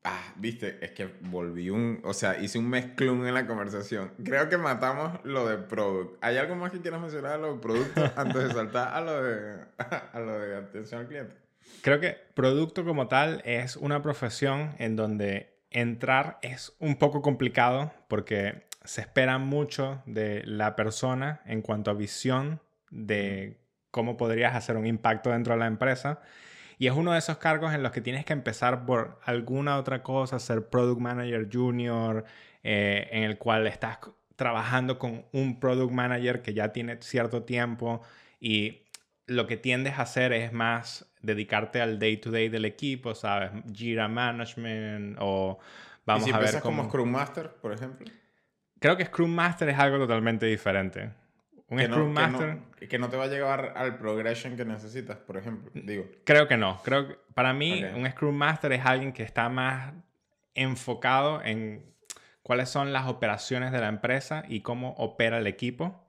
ah, 0.05 0.33
viste, 0.37 0.79
es 0.85 0.93
que 0.93 1.09
volví 1.23 1.71
un, 1.71 2.01
o 2.05 2.15
sea, 2.15 2.39
hice 2.39 2.59
un 2.59 2.69
mezclón 2.69 3.27
en 3.27 3.35
la 3.35 3.47
conversación. 3.47 4.13
Creo 4.23 4.49
que 4.49 4.59
matamos 4.59 5.19
lo 5.25 5.49
de 5.49 5.59
product. 5.59 6.19
¿Hay 6.23 6.37
algo 6.37 6.55
más 6.55 6.71
que 6.71 6.81
quieras 6.81 7.01
mencionar 7.01 7.33
a 7.33 7.39
lo 7.39 7.55
de 7.55 7.61
producto 7.61 8.13
antes 8.17 8.45
de 8.45 8.53
saltar 8.53 8.95
a 8.95 9.01
lo 9.01 9.23
de, 9.23 9.65
a 9.79 10.21
lo 10.21 10.39
de 10.39 10.57
atención 10.57 11.01
al 11.01 11.09
cliente? 11.09 11.35
Creo 11.83 11.99
que 11.99 12.19
producto 12.35 12.85
como 12.85 13.09
tal 13.09 13.43
es 13.45 13.77
una 13.77 14.03
profesión 14.03 14.75
en 14.79 14.97
donde 14.97 15.55
entrar 15.71 16.39
es 16.43 16.77
un 16.79 16.97
poco 16.97 17.23
complicado 17.23 17.93
porque 18.09 18.67
se 18.85 19.01
espera 19.01 19.39
mucho 19.39 20.03
de 20.07 20.43
la 20.45 20.77
persona 20.77 21.41
en 21.47 21.63
cuanto 21.63 21.91
a 21.91 21.95
visión 21.95 22.61
de 22.91 23.59
cómo 23.91 24.17
podrías 24.17 24.55
hacer 24.55 24.77
un 24.77 24.87
impacto 24.87 25.31
dentro 25.31 25.55
de 25.55 25.61
la 25.61 25.67
empresa. 25.67 26.21
Y 26.79 26.87
es 26.87 26.93
uno 26.93 27.13
de 27.13 27.19
esos 27.19 27.39
cargos 27.39 27.73
en 27.75 27.83
los 27.83 27.93
que 27.93 28.01
tienes 28.01 28.25
que 28.25 28.33
empezar 28.33 28.85
por 28.85 29.21
alguna 29.25 29.79
otra 29.79 30.03
cosa, 30.03 30.39
ser 30.39 30.69
product 30.69 31.01
manager 31.01 31.49
junior, 31.53 32.25
eh, 32.63 33.09
en 33.13 33.25
el 33.25 33.39
cual 33.39 33.67
estás 33.67 33.99
trabajando 34.37 34.99
con 34.99 35.25
un 35.33 35.61
product 35.61 35.93
manager 35.93 36.43
que 36.43 36.55
ya 36.55 36.73
tiene 36.73 36.99
cierto 37.01 37.45
tiempo 37.45 38.03
y 38.41 38.83
lo 39.27 39.47
que 39.47 39.57
tiendes 39.57 39.99
a 39.99 40.03
hacer 40.03 40.33
es 40.33 40.53
más 40.53 41.11
dedicarte 41.23 41.81
al 41.81 41.99
day 41.99 42.17
to 42.19 42.31
day 42.31 42.49
del 42.49 42.65
equipo, 42.65 43.15
¿sabes? 43.15 43.51
Jira 43.73 44.09
Management 44.09 45.17
o 45.21 45.59
vamos 46.05 46.29
¿Y 46.29 46.31
si 46.31 46.37
a 46.37 46.39
ver 46.39 46.61
como 46.61 46.85
Scrum 46.85 47.11
Master, 47.11 47.51
por 47.51 47.73
ejemplo. 47.73 48.07
Creo 48.81 48.97
que 48.97 49.07
Scrum 49.07 49.31
Master 49.31 49.69
es 49.71 49.79
algo 49.79 49.99
totalmente 49.99 50.47
diferente. 50.47 51.11
Un 51.69 51.81
Scrum 51.81 52.13
Master. 52.13 52.59
Que 52.89 52.99
no, 52.99 53.09
te 53.09 53.17
va 53.17 53.25
a 53.25 53.29
llevar 53.29 53.73
al 53.77 53.97
progression 53.97 54.57
que 54.57 54.65
necesitas, 54.65 55.17
por 55.17 55.37
ejemplo. 55.37 55.71
Digo. 55.75 56.07
Creo 56.25 56.47
que 56.47 56.57
no. 56.57 56.81
Creo 56.83 57.09
que 57.09 57.19
para 57.35 57.53
mí, 57.53 57.83
un 57.83 58.09
Scrum 58.11 58.35
Master 58.35 58.73
es 58.73 58.85
alguien 58.85 59.13
que 59.13 59.23
está 59.23 59.49
más 59.49 59.93
enfocado 60.55 61.43
en 61.43 61.83
cuáles 62.43 62.69
son 62.69 62.93
las 62.93 63.07
operaciones 63.09 63.73
de 63.73 63.81
la 63.81 63.89
empresa 63.89 64.45
y 64.49 64.61
cómo 64.61 64.91
opera 64.99 65.39
el 65.39 65.47
equipo. 65.47 66.01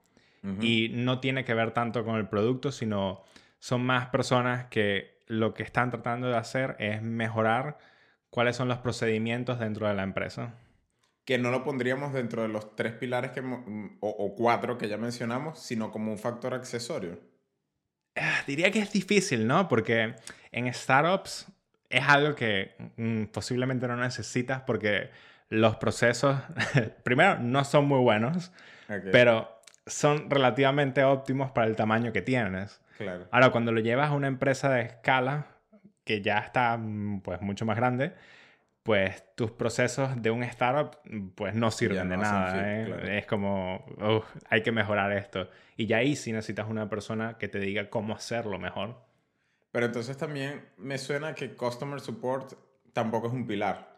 Y 0.62 0.90
no 0.94 1.22
tiene 1.22 1.44
que 1.44 1.56
ver 1.56 1.72
tanto 1.72 2.06
con 2.06 2.18
el 2.18 2.28
producto, 2.28 2.72
sino 2.72 3.24
son 3.58 3.84
más 3.84 4.10
personas 4.10 4.66
que 4.66 5.24
lo 5.26 5.56
que 5.56 5.64
están 5.64 5.90
tratando 5.90 6.28
de 6.28 6.38
hacer 6.38 6.76
es 6.78 7.02
mejorar 7.02 7.80
cuáles 8.30 8.56
son 8.56 8.68
los 8.68 8.78
procedimientos 8.78 9.58
dentro 9.58 9.88
de 9.88 9.96
la 9.96 10.04
empresa 10.04 10.54
que 11.25 11.39
no 11.39 11.50
lo 11.50 11.63
pondríamos 11.63 12.13
dentro 12.13 12.44
de 12.44 12.48
los 12.48 12.75
tres 12.75 12.94
pilares 12.94 13.32
que, 13.32 13.41
mm, 13.41 13.98
o, 14.00 14.36
cuatro 14.36 14.77
que 14.77 14.88
ya 14.88 14.98
mencionamos, 14.98 15.60
sino 15.60 15.91
como 15.91 16.12
un 16.12 16.20
factor 16.20 16.53
accesorio? 16.53 17.20
Ah, 18.15 18.44
diría 18.48 18.72
que 18.72 18.79
es 18.79 18.94
difícil, 18.94 19.48
¿no? 19.48 19.67
Porque 19.67 20.15
en 20.51 20.74
startups 20.74 21.48
es 21.89 22.03
algo 22.08 22.36
que 22.36 22.75
mm, 22.98 23.25
posiblemente 23.25 23.88
no 23.88 23.98
necesitas 23.98 24.62
porque 24.62 25.10
los 25.50 25.75
procesos, 25.77 26.38
primero, 27.03 27.39
no 27.39 27.63
son 27.63 27.88
muy 27.88 28.00
buenos, 28.00 28.51
pero 29.12 29.50
son 29.88 30.29
relativamente 30.29 31.03
óptimos 31.03 31.51
para 31.51 31.67
el 31.67 31.75
tamaño 31.75 32.13
que 32.13 32.22
tienes. 32.22 32.82
Claro. 32.98 33.27
Ahora, 33.32 33.50
cuando 33.50 33.72
lo 33.72 33.82
llevas 33.82 34.10
a 34.10 34.13
una 34.13 34.27
empresa 34.27 34.70
de 34.70 34.82
escala 34.82 35.48
que 36.03 36.22
ya 36.22 36.38
está 36.38 36.77
mm, 36.77 37.22
pues 37.22 37.41
mucho 37.41 37.65
más 37.65 37.75
grande, 37.75 38.13
pues 38.86 39.24
tus 39.34 39.50
procesos 39.50 40.22
de 40.22 40.30
un 40.30 40.44
startup 40.44 41.00
pues 41.34 41.56
no 41.56 41.72
sirven 41.72 42.08
de 42.08 42.18
nada. 42.18 42.72
¿eh? 42.72 43.18
Es 43.18 43.25
como, 43.25 43.84
hay 44.48 44.62
que 44.62 44.72
mejorar 44.72 45.12
esto. 45.12 45.50
Y 45.75 45.88
ya 45.88 45.98
ahí 45.98 46.15
sí 46.15 46.32
necesitas 46.32 46.70
una 46.70 46.88
persona 46.88 47.39
que 47.39 47.48
te 47.48 47.58
diga 47.58 47.89
cómo 47.89 48.13
hacerlo 48.13 48.60
mejor. 48.60 49.01
Pero 49.72 49.88
entonces 49.88 50.15
también 50.18 50.65
me 50.77 51.00
suena 51.00 51.34
que 51.34 51.56
Customer 51.56 52.00
Support 52.00 52.54
tampoco 52.94 53.25
es 53.25 53.34
un 53.34 53.48
pilar. 53.48 53.98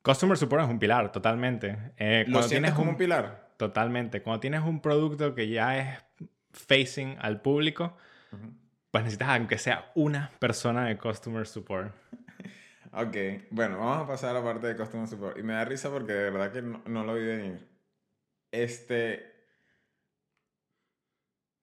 Customer 0.00 0.38
Support 0.38 0.64
es 0.64 0.70
un 0.70 0.78
pilar, 0.78 1.12
totalmente. 1.12 1.92
Eh, 1.98 2.24
¿Lo 2.26 2.42
sientes 2.42 2.72
como 2.72 2.92
un, 2.92 2.96
pilar? 2.96 3.50
Totalmente. 3.58 4.22
Cuando 4.22 4.40
tienes 4.40 4.62
un 4.62 4.80
producto 4.80 5.34
que 5.34 5.50
ya 5.50 5.76
es 5.76 5.98
facing 6.52 7.18
al 7.20 7.42
público, 7.42 7.98
pues 8.90 9.04
necesitas 9.04 9.28
aunque 9.28 9.58
sea 9.58 9.92
una 9.94 10.30
persona 10.38 10.86
de 10.86 10.96
Customer 10.96 11.46
Support. 11.46 11.92
Ok, 12.94 13.16
bueno, 13.50 13.78
vamos 13.78 14.04
a 14.04 14.06
pasar 14.06 14.30
a 14.30 14.40
la 14.40 14.44
parte 14.44 14.66
de 14.66 14.76
Customer 14.76 15.08
Support. 15.08 15.38
Y 15.38 15.42
me 15.42 15.54
da 15.54 15.64
risa 15.64 15.90
porque 15.90 16.12
de 16.12 16.30
verdad 16.30 16.52
que 16.52 16.60
no, 16.60 17.04
lo 17.04 17.14
vi 17.14 17.24
venir. 17.24 17.66
Este. 18.50 19.32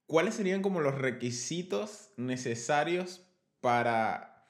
¿Cuáles 0.08 0.34
serían 0.34 0.64
como 0.64 0.82
los 0.82 0.96
requisitos 0.96 2.12
necesarios 2.18 3.24
para 3.62 4.48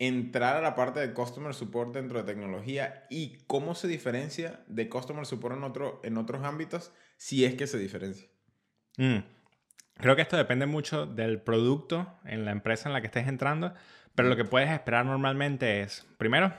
entrar 0.00 0.56
a 0.56 0.60
la 0.60 0.74
parte 0.74 0.98
de 0.98 1.14
Customer 1.14 1.54
Support 1.54 1.94
dentro 1.94 2.18
de 2.20 2.24
tecnología 2.24 3.06
y 3.08 3.44
cómo 3.46 3.76
se 3.76 3.86
diferencia 3.86 4.64
de 4.66 4.88
Customer 4.88 5.24
Support 5.24 5.56
en, 5.56 5.62
otro, 5.62 6.00
en 6.02 6.18
otros 6.18 6.42
ámbitos 6.42 6.92
si 7.16 7.44
es 7.44 7.54
que 7.54 7.68
se 7.68 7.78
diferencia? 7.78 8.28
Mm. 8.96 9.18
Creo 9.96 10.16
que 10.16 10.22
esto 10.22 10.36
depende 10.36 10.66
mucho 10.66 11.06
del 11.06 11.40
producto 11.40 12.18
en 12.24 12.44
la 12.44 12.50
empresa 12.50 12.88
en 12.88 12.94
la 12.94 13.00
que 13.00 13.06
estés 13.06 13.28
entrando, 13.28 13.74
pero 14.14 14.28
lo 14.28 14.36
que 14.36 14.44
puedes 14.44 14.70
esperar 14.70 15.04
normalmente 15.06 15.82
es, 15.82 16.06
primero, 16.18 16.52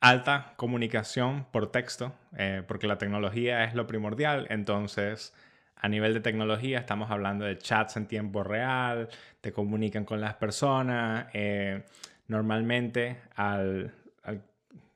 alta 0.00 0.54
comunicación 0.56 1.46
por 1.52 1.70
texto, 1.70 2.12
eh, 2.36 2.62
porque 2.66 2.86
la 2.86 2.98
tecnología 2.98 3.64
es 3.64 3.74
lo 3.74 3.86
primordial. 3.86 4.46
Entonces, 4.50 5.34
a 5.76 5.88
nivel 5.88 6.14
de 6.14 6.20
tecnología, 6.20 6.78
estamos 6.78 7.10
hablando 7.10 7.44
de 7.44 7.58
chats 7.58 7.96
en 7.96 8.06
tiempo 8.06 8.42
real, 8.42 9.08
te 9.40 9.52
comunican 9.52 10.04
con 10.04 10.20
las 10.20 10.34
personas. 10.34 11.26
Eh, 11.32 11.84
normalmente, 12.26 13.18
al, 13.34 13.94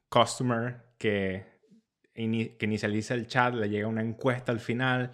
customer 0.08 0.76
que, 0.96 1.44
que 2.14 2.56
inicializa 2.60 3.14
el 3.14 3.26
chat 3.26 3.52
le 3.52 3.68
llega 3.68 3.88
una 3.88 4.02
encuesta 4.02 4.52
al 4.52 4.60
final. 4.60 5.10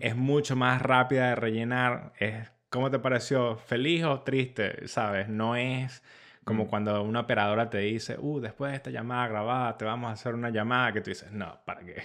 Es 0.00 0.16
mucho 0.16 0.54
más 0.56 0.80
rápida 0.82 1.28
de 1.28 1.34
rellenar. 1.34 2.12
Es 2.18 2.50
¿Cómo 2.74 2.90
te 2.90 2.98
pareció? 2.98 3.56
¿Feliz 3.56 4.02
o 4.02 4.22
triste? 4.22 4.88
¿Sabes? 4.88 5.28
No 5.28 5.54
es 5.54 6.02
como 6.42 6.66
cuando 6.66 7.04
una 7.04 7.20
operadora 7.20 7.70
te 7.70 7.78
dice, 7.78 8.16
uh, 8.18 8.40
después 8.40 8.72
de 8.72 8.76
esta 8.78 8.90
llamada 8.90 9.28
grabada 9.28 9.78
te 9.78 9.84
vamos 9.84 10.10
a 10.10 10.14
hacer 10.14 10.34
una 10.34 10.50
llamada 10.50 10.92
que 10.92 11.00
tú 11.00 11.10
dices, 11.10 11.30
no, 11.30 11.56
¿para 11.64 11.84
qué? 11.84 12.02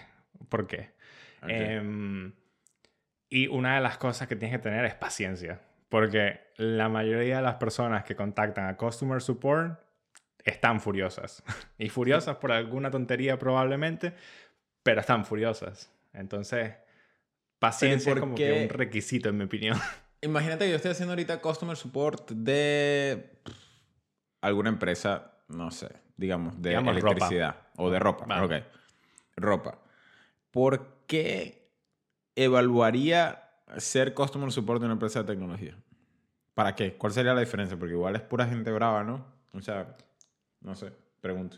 ¿Por 0.48 0.68
qué? 0.68 0.92
Em, 1.48 2.34
y 3.30 3.48
una 3.48 3.74
de 3.78 3.82
las 3.82 3.98
cosas 3.98 4.28
que 4.28 4.36
tienes 4.36 4.60
que 4.60 4.62
tener 4.62 4.86
es 4.86 4.94
paciencia, 4.94 5.60
porque 5.90 6.40
la 6.58 6.88
mayoría 6.88 7.38
de 7.38 7.42
las 7.42 7.56
personas 7.56 8.04
que 8.04 8.16
contactan 8.16 8.68
a 8.68 8.78
Customer 8.78 9.24
Support 9.24 9.80
están 10.44 10.82
furiosas. 10.82 11.42
y 11.80 11.90
furiosas 11.90 12.38
por 12.38 12.52
alguna 12.52 12.92
tontería 12.92 13.40
probablemente, 13.40 14.14
pero 14.84 15.02
están 15.02 15.26
furiosas. 15.26 15.92
Entonces, 16.14 16.76
paciencia 17.58 18.14
es 18.14 18.20
como 18.20 18.36
que 18.36 18.54
un 18.54 18.70
requisito 18.70 19.30
en 19.30 19.38
mi 19.40 19.46
opinión. 19.46 19.76
Imagínate 20.22 20.66
que 20.66 20.72
yo 20.72 20.76
estoy 20.76 20.92
haciendo 20.92 21.14
ahorita 21.14 21.42
customer 21.42 21.78
support 21.78 22.32
de 22.32 23.32
alguna 24.42 24.70
empresa, 24.70 25.32
no 25.48 25.72
sé, 25.72 25.90
digamos, 26.18 26.62
de 26.62 26.76
electricidad 26.76 27.56
o 27.78 27.90
de 27.90 28.00
ropa. 28.00 28.44
Ok. 28.44 28.54
Ropa. 29.38 29.80
¿Por 30.52 31.04
qué 31.08 31.70
evaluaría 32.36 33.50
ser 33.78 34.14
customer 34.14 34.52
support 34.52 34.82
de 34.82 34.86
una 34.86 34.94
empresa 34.94 35.22
de 35.22 35.26
tecnología? 35.26 35.78
¿Para 36.54 36.76
qué? 36.76 36.96
¿Cuál 36.96 37.14
sería 37.14 37.34
la 37.34 37.40
diferencia? 37.40 37.78
Porque 37.78 37.94
igual 37.94 38.16
es 38.16 38.22
pura 38.22 38.46
gente 38.46 38.72
brava, 38.72 39.04
¿no? 39.04 39.26
O 39.54 39.62
sea, 39.62 39.96
no 40.62 40.76
sé, 40.76 40.92
pregunto. 41.22 41.58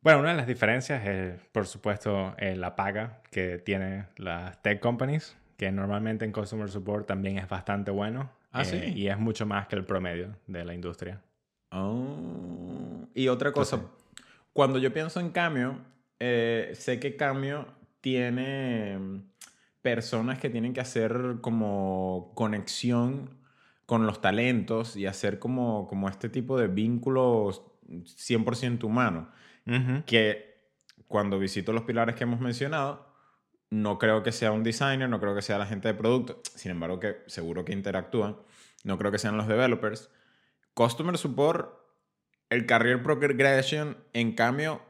Bueno, 0.00 0.20
una 0.20 0.30
de 0.30 0.36
las 0.36 0.46
diferencias 0.46 1.06
es, 1.06 1.40
por 1.52 1.66
supuesto, 1.66 2.34
eh, 2.38 2.56
la 2.56 2.76
paga 2.76 3.20
que 3.30 3.58
tienen 3.58 4.06
las 4.16 4.62
tech 4.62 4.80
companies 4.80 5.36
que 5.58 5.72
normalmente 5.72 6.24
en 6.24 6.30
Customer 6.30 6.70
Support 6.70 7.08
también 7.08 7.36
es 7.36 7.48
bastante 7.48 7.90
bueno. 7.90 8.30
Ah, 8.52 8.64
sí. 8.64 8.76
Eh, 8.76 8.92
y 8.94 9.08
es 9.08 9.18
mucho 9.18 9.44
más 9.44 9.66
que 9.66 9.74
el 9.74 9.84
promedio 9.84 10.36
de 10.46 10.64
la 10.64 10.72
industria. 10.72 11.20
Oh. 11.72 13.08
Y 13.12 13.26
otra 13.26 13.52
cosa, 13.52 13.82
cuando 14.52 14.78
yo 14.78 14.92
pienso 14.92 15.18
en 15.18 15.30
Cameo, 15.30 15.80
eh, 16.20 16.70
sé 16.74 17.00
que 17.00 17.16
Cameo 17.16 17.66
tiene 18.00 18.98
mm, 18.98 19.22
personas 19.82 20.38
que 20.38 20.48
tienen 20.48 20.72
que 20.72 20.80
hacer 20.80 21.38
como 21.40 22.30
conexión 22.36 23.28
con 23.84 24.06
los 24.06 24.20
talentos 24.20 24.96
y 24.96 25.06
hacer 25.06 25.40
como, 25.40 25.88
como 25.88 26.08
este 26.08 26.28
tipo 26.28 26.56
de 26.56 26.68
vínculos 26.68 27.64
100% 27.88 28.84
humanos. 28.84 29.26
Que 30.06 30.70
cuando 31.08 31.38
visito 31.38 31.72
los 31.72 31.82
pilares 31.82 32.14
que 32.14 32.24
hemos 32.24 32.40
mencionado, 32.40 33.07
no 33.70 33.98
creo 33.98 34.22
que 34.22 34.32
sea 34.32 34.52
un 34.52 34.62
designer, 34.62 35.08
no 35.08 35.20
creo 35.20 35.34
que 35.34 35.42
sea 35.42 35.58
la 35.58 35.66
gente 35.66 35.88
de 35.88 35.94
producto, 35.94 36.40
sin 36.54 36.70
embargo 36.70 37.00
que 37.00 37.18
seguro 37.26 37.64
que 37.64 37.72
interactúan, 37.72 38.36
no 38.84 38.98
creo 38.98 39.12
que 39.12 39.18
sean 39.18 39.36
los 39.36 39.48
developers. 39.48 40.10
Customer 40.74 41.16
Support, 41.18 41.70
el 42.50 42.66
Career 42.66 43.02
Progression, 43.02 43.98
en 44.12 44.32
cambio, 44.32 44.80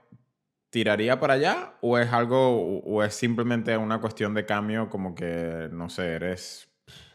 ¿tiraría 0.70 1.18
para 1.18 1.35
allá 1.35 1.75
o 1.80 1.99
es 1.99 2.12
algo, 2.12 2.80
o 2.80 3.02
es 3.02 3.14
simplemente 3.14 3.76
una 3.76 4.00
cuestión 4.00 4.35
de 4.35 4.47
cambio 4.47 4.88
como 4.90 5.14
que, 5.14 5.68
no 5.73 5.88
sé, 5.88 6.12
eres 6.12 6.68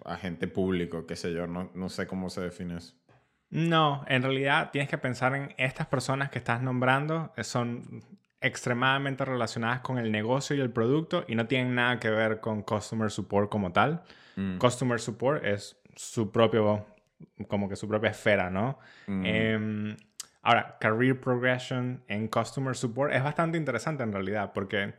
agente 0.05 0.47
público, 0.47 1.05
qué 1.05 1.15
sé 1.15 1.33
yo, 1.33 1.47
no, 1.47 1.71
no 1.73 1.89
sé 1.89 2.07
cómo 2.07 2.29
se 2.29 2.41
define 2.41 2.77
eso. 2.77 2.95
No, 3.49 4.03
en 4.07 4.23
realidad 4.23 4.71
tienes 4.71 4.89
que 4.89 4.97
pensar 4.97 5.35
en 5.35 5.53
estas 5.57 5.87
personas 5.87 6.31
que 6.31 6.39
estás 6.39 6.61
nombrando, 6.61 7.31
eh, 7.37 7.43
son 7.43 8.03
extremadamente 8.43 9.25
relacionadas 9.25 9.79
con 9.79 9.97
el 9.97 10.11
negocio 10.11 10.55
y 10.55 10.59
el 10.59 10.69
producto 10.69 11.23
y 11.27 11.35
no 11.35 11.47
tienen 11.47 11.73
nada 11.75 11.99
que 11.99 12.09
ver 12.09 12.39
con 12.41 12.61
customer 12.61 13.09
support 13.09 13.49
como 13.49 13.71
tal. 13.71 14.03
Mm. 14.35 14.57
Customer 14.57 14.99
support 14.99 15.43
es 15.45 15.77
su 15.95 16.31
propio, 16.31 16.85
como 17.47 17.69
que 17.69 17.75
su 17.75 17.87
propia 17.87 18.09
esfera, 18.11 18.49
¿no? 18.49 18.77
Mm. 19.07 19.25
Em, 19.25 19.97
ahora, 20.41 20.77
career 20.79 21.19
progression 21.19 22.03
en 22.07 22.27
customer 22.27 22.75
support 22.75 23.13
es 23.13 23.23
bastante 23.23 23.57
interesante 23.57 24.03
en 24.03 24.11
realidad 24.11 24.51
porque 24.53 24.93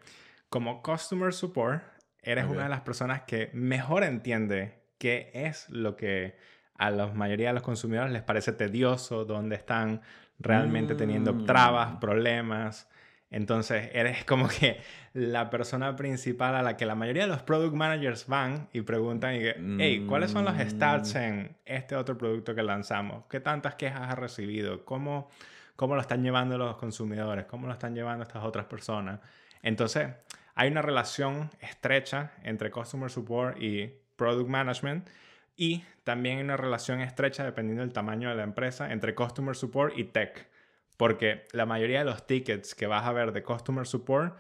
como 0.49 0.83
customer 0.83 1.33
support 1.33 1.83
eres 2.23 2.45
Ok. 2.47 2.53
una 2.53 2.63
de 2.65 2.69
las 2.71 2.81
personas 2.81 3.23
que 3.23 3.51
mejor 3.53 4.05
entiende 4.05 4.81
qué 4.99 5.31
es 5.35 5.69
lo 5.69 5.97
que 5.97 6.37
a 6.79 6.91
la 6.91 7.09
mayoría 7.09 7.49
de 7.49 7.55
los 7.55 7.63
consumidores 7.63 8.11
les 8.13 8.23
parece 8.23 8.53
tedioso, 8.53 9.25
dónde 9.27 9.55
están 9.57 10.01
realmente 10.39 10.95
teniendo 10.95 11.35
Mm. 11.35 11.45
trabas, 11.45 11.97
problemas. 12.01 12.89
Entonces, 13.35 13.91
eres 13.93 14.25
como 14.27 14.47
que 14.47 14.81
la 15.13 15.51
persona 15.51 15.97
principal 15.97 16.55
a 16.55 16.63
la 16.63 16.77
que 16.77 16.87
la 16.87 16.95
mayoría 16.95 17.25
de 17.25 17.29
los 17.29 17.43
product 17.43 17.75
managers 17.75 18.29
van 18.29 18.69
y 18.73 18.83
preguntan, 18.83 19.35
y 19.35 19.39
que, 19.41 19.57
hey, 19.81 20.07
¿cuáles 20.09 20.31
son 20.31 20.45
los 20.45 20.57
stats 20.57 21.15
Mm. 21.15 21.19
en 21.19 21.57
este 21.65 21.97
otro 21.97 22.17
producto 22.17 22.55
que 22.55 22.63
lanzamos? 22.63 23.25
¿Qué 23.29 23.41
tantas 23.41 23.75
quejas 23.75 24.03
has 24.03 24.19
recibido? 24.19 24.85
¿Cómo, 24.85 25.29
cómo 25.75 25.97
lo 25.97 26.01
están 26.01 26.23
llevando 26.23 26.57
los 26.59 26.77
consumidores? 26.77 27.47
¿Cómo 27.47 27.67
lo 27.67 27.73
están 27.73 27.93
llevando 27.97 28.23
estas 28.23 28.45
otras 28.45 28.67
personas? 28.67 29.19
Entonces, 29.63 30.11
hay 30.55 30.71
una 30.71 30.83
relación 30.83 31.51
estrecha 31.61 32.35
entre 32.45 32.71
Customer 32.71 33.11
Support 33.11 33.61
y 33.61 33.93
Product 34.15 34.49
Management 34.49 35.09
y 35.57 35.83
también 36.05 36.39
hay 36.39 36.45
una 36.45 36.57
relación 36.57 37.01
estrecha, 37.01 37.45
dependiendo 37.45 37.83
del 37.83 37.93
tamaño 37.93 38.29
de 38.29 38.37
la 38.37 38.45
empresa, 38.45 38.93
entre 38.93 39.17
Customer 39.17 39.57
Support 39.57 39.99
y 39.99 40.05
Tech. 40.05 40.49
Porque 40.97 41.45
la 41.53 41.67
mayoría 41.67 42.01
de 42.01 42.05
los 42.05 42.27
tickets 42.27 42.75
que 42.75 42.87
vas 42.87 43.05
a 43.05 43.13
ver 43.13 43.33
de 43.33 43.43
Customer 43.43 43.87
Support, 43.87 44.37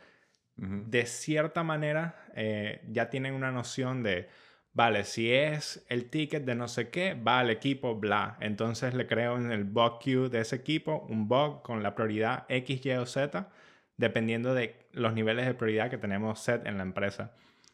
Ujú. 0.57 0.85
de 0.87 1.07
cierta 1.07 1.65
manera, 1.65 2.27
eh, 2.35 2.83
ya 2.89 3.11
tienen 3.11 3.35
una 3.35 3.51
noción 3.51 4.03
de, 4.05 4.29
vale, 4.73 5.05
si 5.05 5.33
es 5.33 5.85
el 5.89 6.11
ticket 6.11 6.45
de 6.45 6.55
no 6.55 6.69
sé 6.69 6.91
qué, 6.91 7.15
va 7.15 7.41
al 7.41 7.51
equipo, 7.51 7.97
bla. 7.97 8.37
Entonces 8.41 8.95
le 8.95 9.07
creo 9.07 9.37
en 9.37 9.51
el 9.51 9.65
bug 9.65 9.99
queue 9.99 10.29
de 10.29 10.41
ese 10.41 10.57
equipo 10.57 11.07
un 11.09 11.27
bug 11.27 11.63
con 11.63 11.83
la 11.83 11.95
prioridad 11.95 12.45
X, 12.49 12.87
Y 12.87 12.93
o 12.93 13.07
Z, 13.07 13.49
dependiendo 13.97 14.55
de 14.55 14.87
los 14.93 15.13
niveles 15.13 15.47
de 15.47 15.55
prioridad 15.55 15.91
que 15.91 15.99
tenemos 15.99 16.41
set 16.41 16.67
en 16.67 16.77
la 16.77 16.85
empresa. 16.85 17.33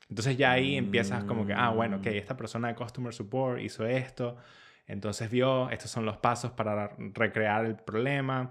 Entonces 0.08 0.36
ya 0.36 0.52
ahí 0.52 0.76
empiezas 0.76 1.24
como 1.24 1.46
que, 1.46 1.52
ah, 1.54 1.70
bueno, 1.70 1.98
ok, 1.98 2.06
esta 2.06 2.36
persona 2.36 2.68
de 2.68 2.74
Customer 2.74 3.12
Support 3.12 3.60
hizo 3.60 3.86
esto, 3.86 4.36
entonces 4.86 5.30
vio, 5.30 5.70
estos 5.70 5.90
son 5.90 6.04
los 6.04 6.16
pasos 6.16 6.50
para 6.50 6.96
recrear 6.98 7.64
el 7.64 7.76
problema, 7.76 8.50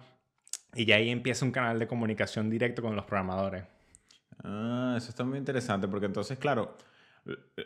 y 0.75 0.85
ya 0.85 0.95
ahí 0.95 1.09
empieza 1.09 1.45
un 1.45 1.51
canal 1.51 1.79
de 1.79 1.87
comunicación 1.87 2.49
directo 2.49 2.81
con 2.81 2.95
los 2.95 3.05
programadores. 3.05 3.63
Ah, 4.43 4.95
eso 4.97 5.09
está 5.09 5.23
muy 5.23 5.37
interesante 5.37 5.87
porque 5.87 6.05
entonces, 6.05 6.37
claro, 6.37 6.75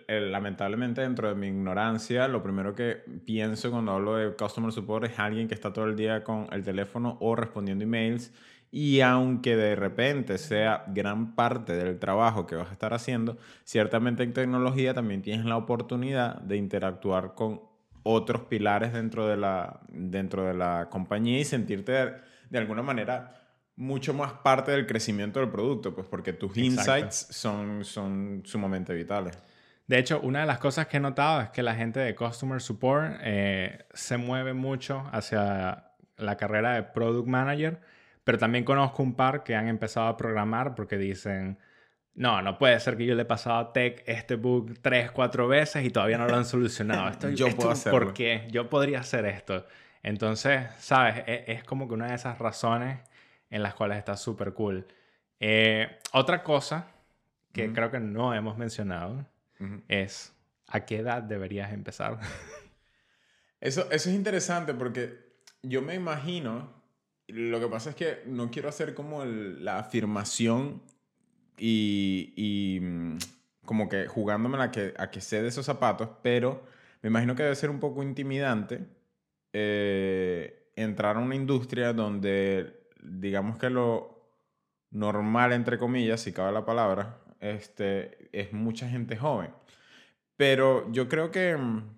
eh, 0.07 0.19
lamentablemente 0.19 1.01
dentro 1.01 1.27
de 1.29 1.35
mi 1.35 1.47
ignorancia, 1.47 2.27
lo 2.27 2.41
primero 2.41 2.75
que 2.75 3.03
pienso 3.25 3.71
cuando 3.71 3.91
hablo 3.91 4.15
de 4.15 4.35
customer 4.35 4.71
support 4.71 5.05
es 5.05 5.19
alguien 5.19 5.47
que 5.47 5.53
está 5.53 5.71
todo 5.71 5.85
el 5.85 5.95
día 5.95 6.23
con 6.23 6.47
el 6.51 6.63
teléfono 6.63 7.17
o 7.21 7.35
respondiendo 7.35 7.83
emails 7.83 8.31
y 8.71 9.01
aunque 9.01 9.55
de 9.55 9.75
repente 9.75 10.39
sea 10.39 10.83
gran 10.87 11.35
parte 11.35 11.73
del 11.73 11.99
trabajo 11.99 12.47
que 12.47 12.55
vas 12.55 12.69
a 12.69 12.73
estar 12.73 12.93
haciendo, 12.93 13.37
ciertamente 13.63 14.23
en 14.23 14.33
tecnología 14.33 14.95
también 14.95 15.21
tienes 15.21 15.45
la 15.45 15.57
oportunidad 15.57 16.41
de 16.41 16.57
interactuar 16.57 17.35
con 17.35 17.61
otros 18.01 18.41
pilares 18.45 18.91
dentro 18.91 19.27
de 19.27 19.37
la, 19.37 19.79
dentro 19.89 20.43
de 20.43 20.55
la 20.55 20.89
compañía 20.89 21.39
y 21.39 21.45
sentirte 21.45 22.15
de, 22.53 22.59
alguna 22.59 22.81
manera 22.81 23.35
mucho 23.75 24.13
más 24.13 24.33
parte 24.33 24.71
del 24.71 24.85
crecimiento 24.85 25.39
del 25.39 25.49
producto, 25.49 25.93
pues 25.93 26.07
porque 26.07 26.33
tus 26.33 26.55
Exacto. 26.57 26.97
insights 26.97 27.27
son, 27.31 27.83
son 27.83 28.43
sumamente 28.45 28.93
vitales. 28.93 29.37
De 29.87 29.97
hecho, 29.97 30.21
una 30.21 30.41
de 30.41 30.45
las 30.45 30.59
cosas 30.59 30.87
que 30.87 30.97
he 30.97 30.99
notado 30.99 31.41
es 31.41 31.49
que 31.49 31.61
la 31.61 31.75
gente 31.75 31.99
de 31.99 32.15
Customer 32.15 32.61
Support 32.61 33.17
eh, 33.21 33.85
se 33.93 34.17
mueve 34.17 34.53
mucho 34.53 35.09
hacia 35.11 35.91
la 36.17 36.37
carrera 36.37 36.75
de 36.75 36.83
Product 36.83 37.27
Manager, 37.27 37.81
pero 38.23 38.37
también 38.37 38.63
conozco 38.63 39.03
un 39.03 39.15
par 39.15 39.43
que 39.43 39.55
han 39.55 39.67
empezado 39.67 40.07
a 40.07 40.15
programar 40.15 40.75
porque 40.75 40.97
dicen, 40.97 41.57
no, 42.15 42.41
no 42.41 42.57
puede 42.57 42.79
ser 42.79 42.95
que 42.95 43.05
yo 43.05 43.15
le 43.15 43.23
he 43.23 43.25
pasado 43.25 43.57
a 43.57 43.73
Tech 43.73 44.03
este 44.05 44.35
bug 44.35 44.77
tres, 44.81 45.11
cuatro 45.11 45.47
veces 45.47 45.83
y 45.83 45.89
todavía 45.89 46.17
no 46.17 46.27
lo 46.27 46.35
han 46.35 46.45
solucionado. 46.45 47.09
Esto, 47.11 47.29
Yo 47.31 47.47
esto, 47.47 47.57
puedo 47.57 47.71
hacerlo. 47.71 47.99
¿Por 47.99 48.13
qué? 48.13 48.47
Yo 48.51 48.69
podría 48.69 48.99
hacer 48.99 49.25
esto. 49.25 49.65
Entonces, 50.03 50.67
¿sabes? 50.79 51.23
E- 51.25 51.45
Es, 51.47 51.63
como 51.63 51.87
que 51.87 51.93
una 51.95 52.07
de 52.07 52.15
esas 52.15 52.37
razones 52.37 52.99
en 53.49 53.63
las 53.63 53.73
cuales 53.73 53.97
está 53.97 54.17
súper 54.17 54.53
cool. 54.53 54.85
Eh, 55.39 55.97
otra 56.11 56.43
cosa 56.43 56.87
que 57.51 57.71
creo 57.71 57.89
que 57.91 57.99
no 57.99 58.33
hemos 58.33 58.57
mencionado 58.57 59.25
es 59.87 60.33
a 60.67 60.85
qué 60.85 60.97
edad 60.97 61.23
deberías 61.23 61.71
empezar. 61.71 62.19
Eso, 63.61 63.87
eso 63.91 64.09
es 64.09 64.15
interesante 64.15 64.73
porque 64.73 65.37
yo 65.61 65.81
me 65.81 65.95
imagino, 65.95 66.69
lo 67.29 67.61
que 67.61 67.67
pasa 67.67 67.91
es 67.91 67.95
que 67.95 68.21
no 68.25 68.51
quiero 68.51 68.67
hacer 68.67 68.93
como 68.93 69.23
el- 69.23 69.63
la 69.63 69.79
afirmación 69.79 70.81
y, 71.57 72.33
y, 72.35 72.79
mm, 72.81 73.17
como 73.63 73.87
que 73.87 74.07
jugándome 74.07 74.61
a 74.61 74.69
que, 74.69 74.93
a 74.97 75.09
que 75.09 75.21
sé 75.21 75.41
de 75.41 75.47
esos 75.47 75.65
zapatos, 75.65 76.09
pero 76.21 76.65
me 77.01 77.07
imagino 77.07 77.35
que 77.35 77.43
debe 77.43 77.55
ser 77.55 77.69
un 77.69 77.79
poco 77.79 78.03
intimidante 78.03 78.85
eh, 79.53 80.71
entrar 80.75 81.15
a 81.15 81.19
una 81.19 81.35
industria 81.35 81.93
donde 81.93 82.87
digamos 83.01 83.57
que 83.57 83.69
lo 83.69 84.13
normal, 84.91 85.53
entre 85.53 85.77
comillas, 85.77 86.21
si 86.21 86.33
cabe 86.33 86.51
la 86.51 86.65
palabra, 86.65 87.19
este, 87.39 88.29
es 88.31 88.53
mucha 88.53 88.89
gente 88.89 89.17
joven. 89.17 89.51
Pero 90.37 90.91
yo 90.91 91.07
creo 91.09 91.31
que 91.31 91.55
mm, 91.55 91.97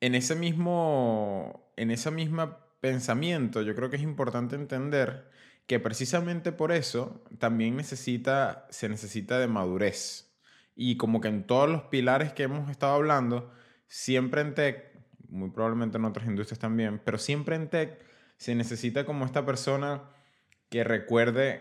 en 0.00 0.14
ese 0.14 0.34
mismo, 0.34 1.72
en 1.76 1.90
ese 1.90 2.10
mismo 2.10 2.56
pensamiento, 2.80 3.62
yo 3.62 3.74
creo 3.74 3.90
que 3.90 3.96
es 3.96 4.02
importante 4.02 4.56
entender 4.56 5.30
que 5.66 5.80
precisamente 5.80 6.52
por 6.52 6.72
eso 6.72 7.22
también 7.38 7.76
necesita, 7.76 8.66
se 8.70 8.88
necesita 8.88 9.38
de 9.38 9.48
madurez. 9.48 10.34
Y 10.74 10.96
como 10.96 11.20
que 11.20 11.28
en 11.28 11.46
todos 11.46 11.68
los 11.68 11.82
pilares 11.84 12.32
que 12.32 12.44
hemos 12.44 12.70
estado 12.70 12.94
hablando, 12.94 13.52
siempre 13.88 14.42
en 14.42 14.54
muy 15.28 15.50
probablemente 15.50 15.98
en 15.98 16.04
otras 16.04 16.26
industrias 16.26 16.58
también, 16.58 17.00
pero 17.04 17.18
siempre 17.18 17.56
en 17.56 17.68
tech 17.68 17.98
se 18.36 18.54
necesita 18.54 19.04
como 19.04 19.24
esta 19.24 19.44
persona 19.44 20.02
que 20.70 20.84
recuerde 20.84 21.60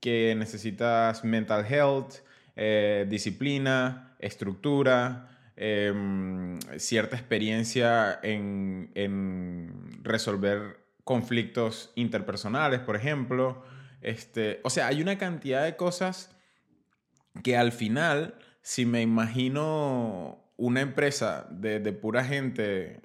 que 0.00 0.34
necesitas 0.36 1.24
mental 1.24 1.66
health, 1.68 2.14
eh, 2.56 3.06
disciplina, 3.08 4.16
estructura, 4.18 5.52
em, 5.56 6.58
cierta 6.76 7.16
experiencia 7.16 8.18
en, 8.22 8.90
en 8.94 10.02
resolver 10.02 10.78
conflictos 11.04 11.92
interpersonales, 11.94 12.80
por 12.80 12.96
ejemplo. 12.96 13.64
Este, 14.00 14.60
o 14.62 14.70
sea, 14.70 14.88
hay 14.88 15.02
una 15.02 15.18
cantidad 15.18 15.64
de 15.64 15.76
cosas 15.76 16.36
que 17.42 17.56
al 17.56 17.72
final, 17.72 18.34
si 18.62 18.86
me 18.86 19.02
imagino 19.02 20.44
una 20.56 20.80
empresa 20.80 21.46
de, 21.50 21.80
de 21.80 21.92
pura 21.92 22.24
gente 22.24 23.00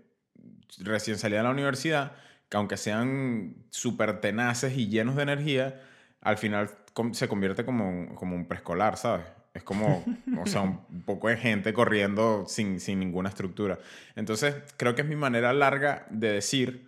recién 0.79 1.17
salida 1.17 1.39
de 1.39 1.43
la 1.43 1.51
universidad, 1.51 2.13
que 2.49 2.57
aunque 2.57 2.77
sean 2.77 3.55
súper 3.69 4.21
tenaces 4.21 4.77
y 4.77 4.87
llenos 4.87 5.15
de 5.15 5.23
energía, 5.23 5.81
al 6.21 6.37
final 6.37 6.69
se 7.11 7.27
convierte 7.27 7.65
como 7.65 7.89
un, 7.89 8.15
como 8.15 8.35
un 8.35 8.47
preescolar, 8.47 8.97
¿sabes? 8.97 9.25
Es 9.53 9.63
como, 9.63 10.03
o 10.41 10.45
sea, 10.45 10.61
un 10.61 11.03
poco 11.05 11.29
de 11.29 11.37
gente 11.37 11.73
corriendo 11.73 12.45
sin, 12.47 12.79
sin 12.79 12.99
ninguna 12.99 13.29
estructura. 13.29 13.79
Entonces, 14.15 14.55
creo 14.77 14.95
que 14.95 15.01
es 15.01 15.07
mi 15.07 15.15
manera 15.15 15.53
larga 15.53 16.05
de 16.09 16.31
decir 16.31 16.87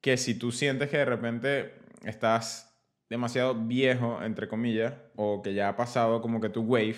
que 0.00 0.16
si 0.16 0.34
tú 0.34 0.52
sientes 0.52 0.90
que 0.90 0.98
de 0.98 1.04
repente 1.04 1.74
estás 2.04 2.76
demasiado 3.08 3.54
viejo, 3.54 4.22
entre 4.22 4.48
comillas, 4.48 4.94
o 5.16 5.42
que 5.42 5.54
ya 5.54 5.68
ha 5.68 5.76
pasado 5.76 6.20
como 6.20 6.40
que 6.40 6.50
tu 6.50 6.62
wave, 6.62 6.96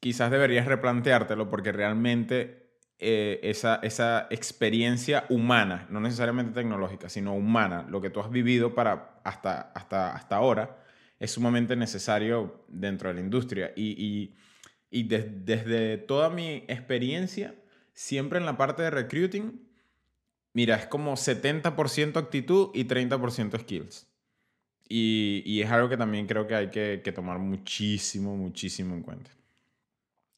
quizás 0.00 0.30
deberías 0.30 0.66
replanteártelo 0.66 1.48
porque 1.48 1.72
realmente 1.72 2.67
eh, 2.98 3.40
esa, 3.42 3.76
esa 3.82 4.26
experiencia 4.30 5.24
humana, 5.28 5.86
no 5.90 6.00
necesariamente 6.00 6.52
tecnológica, 6.52 7.08
sino 7.08 7.34
humana, 7.34 7.86
lo 7.88 8.00
que 8.00 8.10
tú 8.10 8.20
has 8.20 8.30
vivido 8.30 8.74
para 8.74 9.20
hasta, 9.24 9.72
hasta, 9.74 10.14
hasta 10.14 10.36
ahora, 10.36 10.84
es 11.20 11.30
sumamente 11.32 11.76
necesario 11.76 12.64
dentro 12.68 13.08
de 13.08 13.14
la 13.16 13.20
industria. 13.20 13.72
Y, 13.76 13.90
y, 14.04 14.34
y 14.90 15.04
des- 15.04 15.44
desde 15.44 15.98
toda 15.98 16.30
mi 16.30 16.64
experiencia, 16.68 17.54
siempre 17.92 18.38
en 18.38 18.46
la 18.46 18.56
parte 18.56 18.82
de 18.82 18.90
recruiting, 18.90 19.60
mira, 20.52 20.76
es 20.76 20.86
como 20.86 21.16
70% 21.16 22.18
actitud 22.18 22.70
y 22.74 22.84
30% 22.84 23.58
skills. 23.58 24.08
Y, 24.88 25.42
y 25.46 25.62
es 25.62 25.70
algo 25.70 25.88
que 25.88 25.96
también 25.96 26.26
creo 26.26 26.46
que 26.46 26.54
hay 26.54 26.70
que, 26.70 27.02
que 27.04 27.12
tomar 27.12 27.38
muchísimo, 27.38 28.36
muchísimo 28.36 28.94
en 28.94 29.02
cuenta. 29.02 29.30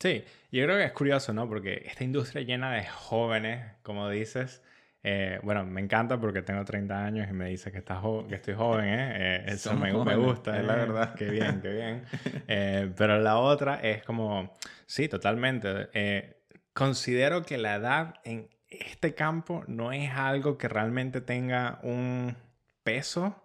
Sí, 0.00 0.24
yo 0.50 0.64
creo 0.64 0.78
que 0.78 0.84
es 0.84 0.92
curioso, 0.92 1.34
¿no? 1.34 1.46
Porque 1.46 1.82
esta 1.84 2.04
industria 2.04 2.42
llena 2.42 2.72
de 2.72 2.86
jóvenes, 2.86 3.74
como 3.82 4.08
dices, 4.08 4.62
eh, 5.02 5.38
bueno, 5.42 5.66
me 5.66 5.82
encanta 5.82 6.18
porque 6.18 6.40
tengo 6.40 6.64
30 6.64 7.04
años 7.04 7.28
y 7.28 7.34
me 7.34 7.48
dice 7.50 7.70
que, 7.70 7.78
está 7.78 8.00
que 8.26 8.34
estoy 8.34 8.54
joven, 8.54 8.86
¿eh? 8.86 9.12
eh 9.16 9.44
eso 9.48 9.74
me, 9.74 9.92
me, 9.92 10.16
gusta, 10.16 10.58
es 10.58 10.64
la 10.64 10.74
verdad. 10.74 11.14
Qué 11.14 11.30
bien, 11.30 11.60
qué 11.60 11.72
bien. 11.72 12.04
Eh, 12.48 12.90
pero 12.96 13.18
la 13.20 13.38
otra 13.38 13.76
es 13.76 14.02
como, 14.02 14.52
sí, 14.86 15.06
totalmente. 15.08 16.34
considero 16.72 17.42
que 17.42 17.58
la 17.58 17.76
edad 17.76 18.14
en 18.24 18.48
este 18.68 19.14
campo 19.14 19.64
no 19.68 19.92
es 19.92 20.10
algo 20.12 20.56
que 20.56 20.68
realmente 20.68 21.20
tenga 21.20 21.78
un 21.82 22.36
peso. 22.82 23.44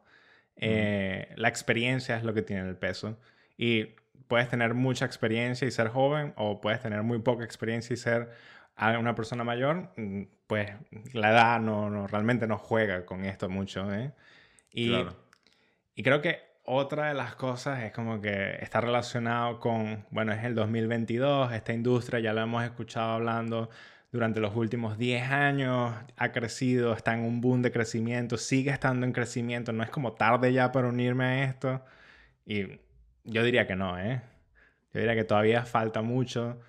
La 0.55 1.49
experiencia 1.49 2.15
es 2.15 2.23
lo 2.23 2.33
que 2.33 2.41
tiene 2.41 2.67
el 2.67 2.77
peso. 2.77 3.19
Y 3.57 3.95
puedes 4.27 4.49
tener 4.49 4.73
mucha 4.73 5.05
experiencia 5.05 5.67
y 5.67 5.71
ser 5.71 5.89
joven 5.89 6.33
o 6.37 6.61
puedes 6.61 6.81
tener 6.81 7.03
muy 7.03 7.19
poca 7.19 7.43
experiencia 7.43 7.93
y 7.93 7.97
ser 7.97 8.31
una 8.77 9.15
persona 9.15 9.43
mayor, 9.43 9.91
mm, 9.95 10.23
pues 10.47 10.71
la 11.13 11.31
edad 11.31 11.59
no, 11.59 11.89
no 11.89 12.07
realmente 12.07 12.47
no 12.47 12.57
juega 12.57 13.05
con 13.05 13.23
esto 13.25 13.49
mucho. 13.49 13.91
¿eh? 13.93 14.11
Y, 14.71 14.93
y 15.95 16.03
creo 16.03 16.21
que 16.21 16.39
otra 16.65 17.09
de 17.09 17.13
las 17.13 17.35
cosas 17.35 17.83
es 17.83 17.91
como 17.91 18.21
que 18.21 18.57
está 18.61 18.81
relacionado 18.81 19.59
con, 19.59 20.05
bueno, 20.09 20.33
es 20.33 20.43
el 20.43 20.55
2022, 20.55 21.53
esta 21.53 21.73
industria 21.73 22.19
ya 22.19 22.33
la 22.33 22.43
hemos 22.43 22.63
escuchado 22.63 23.13
hablando 23.13 23.69
durante 24.11 24.39
los 24.39 24.55
últimos 24.55 24.97
10 24.97 25.29
años, 25.31 25.93
ha 26.17 26.31
crecido, 26.31 26.93
está 26.93 27.13
en 27.13 27.21
un 27.21 27.41
boom 27.41 27.61
de 27.61 27.71
crecimiento, 27.71 28.37
sigue 28.37 28.71
estando 28.71 29.05
en 29.05 29.11
crecimiento, 29.13 29.73
no 29.73 29.83
es 29.83 29.89
como 29.89 30.13
tarde 30.13 30.53
ya 30.53 30.71
para 30.71 30.87
unirme 30.87 31.25
a 31.25 31.43
esto. 31.45 31.81
Y 32.45 32.79
yo 33.25 33.43
diría 33.43 33.67
que 33.67 33.75
no, 33.75 33.99
¿eh? 33.99 34.21
Yo 34.93 34.99
diría 35.01 35.15
que 35.15 35.23
todavía 35.23 35.65
falta 35.65 36.01
mucho 36.01 36.59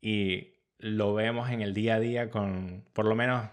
y 0.00 0.52
lo 0.78 1.14
vemos 1.14 1.48
en 1.50 1.62
el 1.62 1.72
día 1.72 1.94
a 1.94 2.00
día 2.00 2.30
con, 2.30 2.84
por 2.92 3.06
lo 3.06 3.14
menos, 3.14 3.48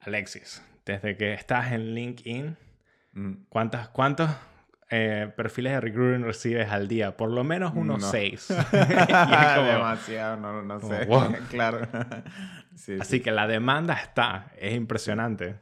Alexis. 0.00 0.62
Desde 0.84 1.16
que 1.16 1.32
estás 1.32 1.72
en 1.72 1.94
LinkedIn, 1.94 2.56
mm. 3.12 3.32
¿cuántas, 3.48 3.88
¿cuántos 3.88 4.30
eh, 4.90 5.32
perfiles 5.36 5.72
de 5.72 5.80
recruiting 5.80 6.24
recibes 6.24 6.70
al 6.70 6.86
día? 6.86 7.16
Por 7.16 7.30
lo 7.30 7.44
menos 7.44 7.72
unos 7.74 8.04
seis. 8.04 8.48
Demasiado, 8.72 10.36
no, 10.36 10.62
no 10.62 10.80
sé. 10.80 11.08
claro. 11.50 11.88
Así 13.00 13.20
que 13.20 13.30
la 13.30 13.46
demanda 13.46 13.94
está, 13.94 14.52
es 14.58 14.74
impresionante. 14.74 15.56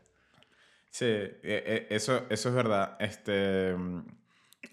Sí, 0.90 1.06
e, 1.06 1.38
e, 1.42 1.86
eso, 1.90 2.26
eso 2.28 2.48
es 2.48 2.54
verdad. 2.54 2.96
Este, 2.98 3.74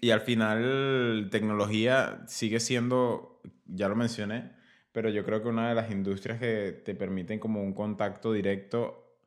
y 0.00 0.10
al 0.10 0.20
final, 0.20 1.28
tecnología 1.30 2.22
sigue 2.26 2.60
siendo, 2.60 3.40
ya 3.66 3.88
lo 3.88 3.96
mencioné, 3.96 4.52
pero 4.92 5.10
yo 5.10 5.24
creo 5.24 5.42
que 5.42 5.48
una 5.48 5.68
de 5.68 5.74
las 5.74 5.90
industrias 5.90 6.38
que 6.38 6.72
te 6.84 6.94
permiten 6.94 7.38
como 7.38 7.62
un 7.62 7.74
contacto 7.74 8.32
directo 8.32 9.18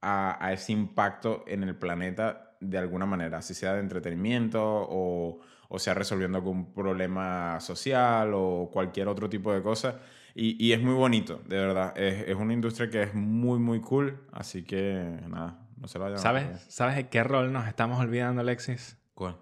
a, 0.00 0.44
a 0.44 0.52
ese 0.52 0.72
impacto 0.72 1.44
en 1.46 1.62
el 1.62 1.76
planeta 1.76 2.56
de 2.60 2.78
alguna 2.78 3.06
manera, 3.06 3.42
si 3.42 3.54
sea 3.54 3.74
de 3.74 3.80
entretenimiento 3.80 4.60
o, 4.62 5.40
o 5.68 5.78
sea 5.78 5.94
resolviendo 5.94 6.38
algún 6.38 6.72
problema 6.72 7.60
social 7.60 8.32
o 8.34 8.70
cualquier 8.72 9.08
otro 9.08 9.28
tipo 9.28 9.52
de 9.52 9.62
cosa. 9.62 10.00
Y, 10.34 10.62
y 10.64 10.72
es 10.72 10.82
muy 10.82 10.94
bonito, 10.94 11.40
de 11.46 11.56
verdad. 11.56 11.96
Es, 11.96 12.28
es, 12.28 12.34
una 12.34 12.52
industria 12.52 12.90
que 12.90 13.02
es 13.02 13.14
muy, 13.14 13.58
muy 13.58 13.80
cool. 13.80 14.26
Así 14.32 14.64
que 14.64 15.20
nada, 15.28 15.68
no 15.76 15.86
se 15.86 15.98
lo 15.98 16.04
vayan 16.04 16.18
¿Sabes, 16.18 16.66
¿Sabes 16.68 16.96
de 16.96 17.08
qué 17.08 17.22
rol 17.22 17.52
nos 17.52 17.68
estamos 17.68 18.00
olvidando, 18.00 18.40
Alexis? 18.40 18.98
¿Cuál? 19.14 19.36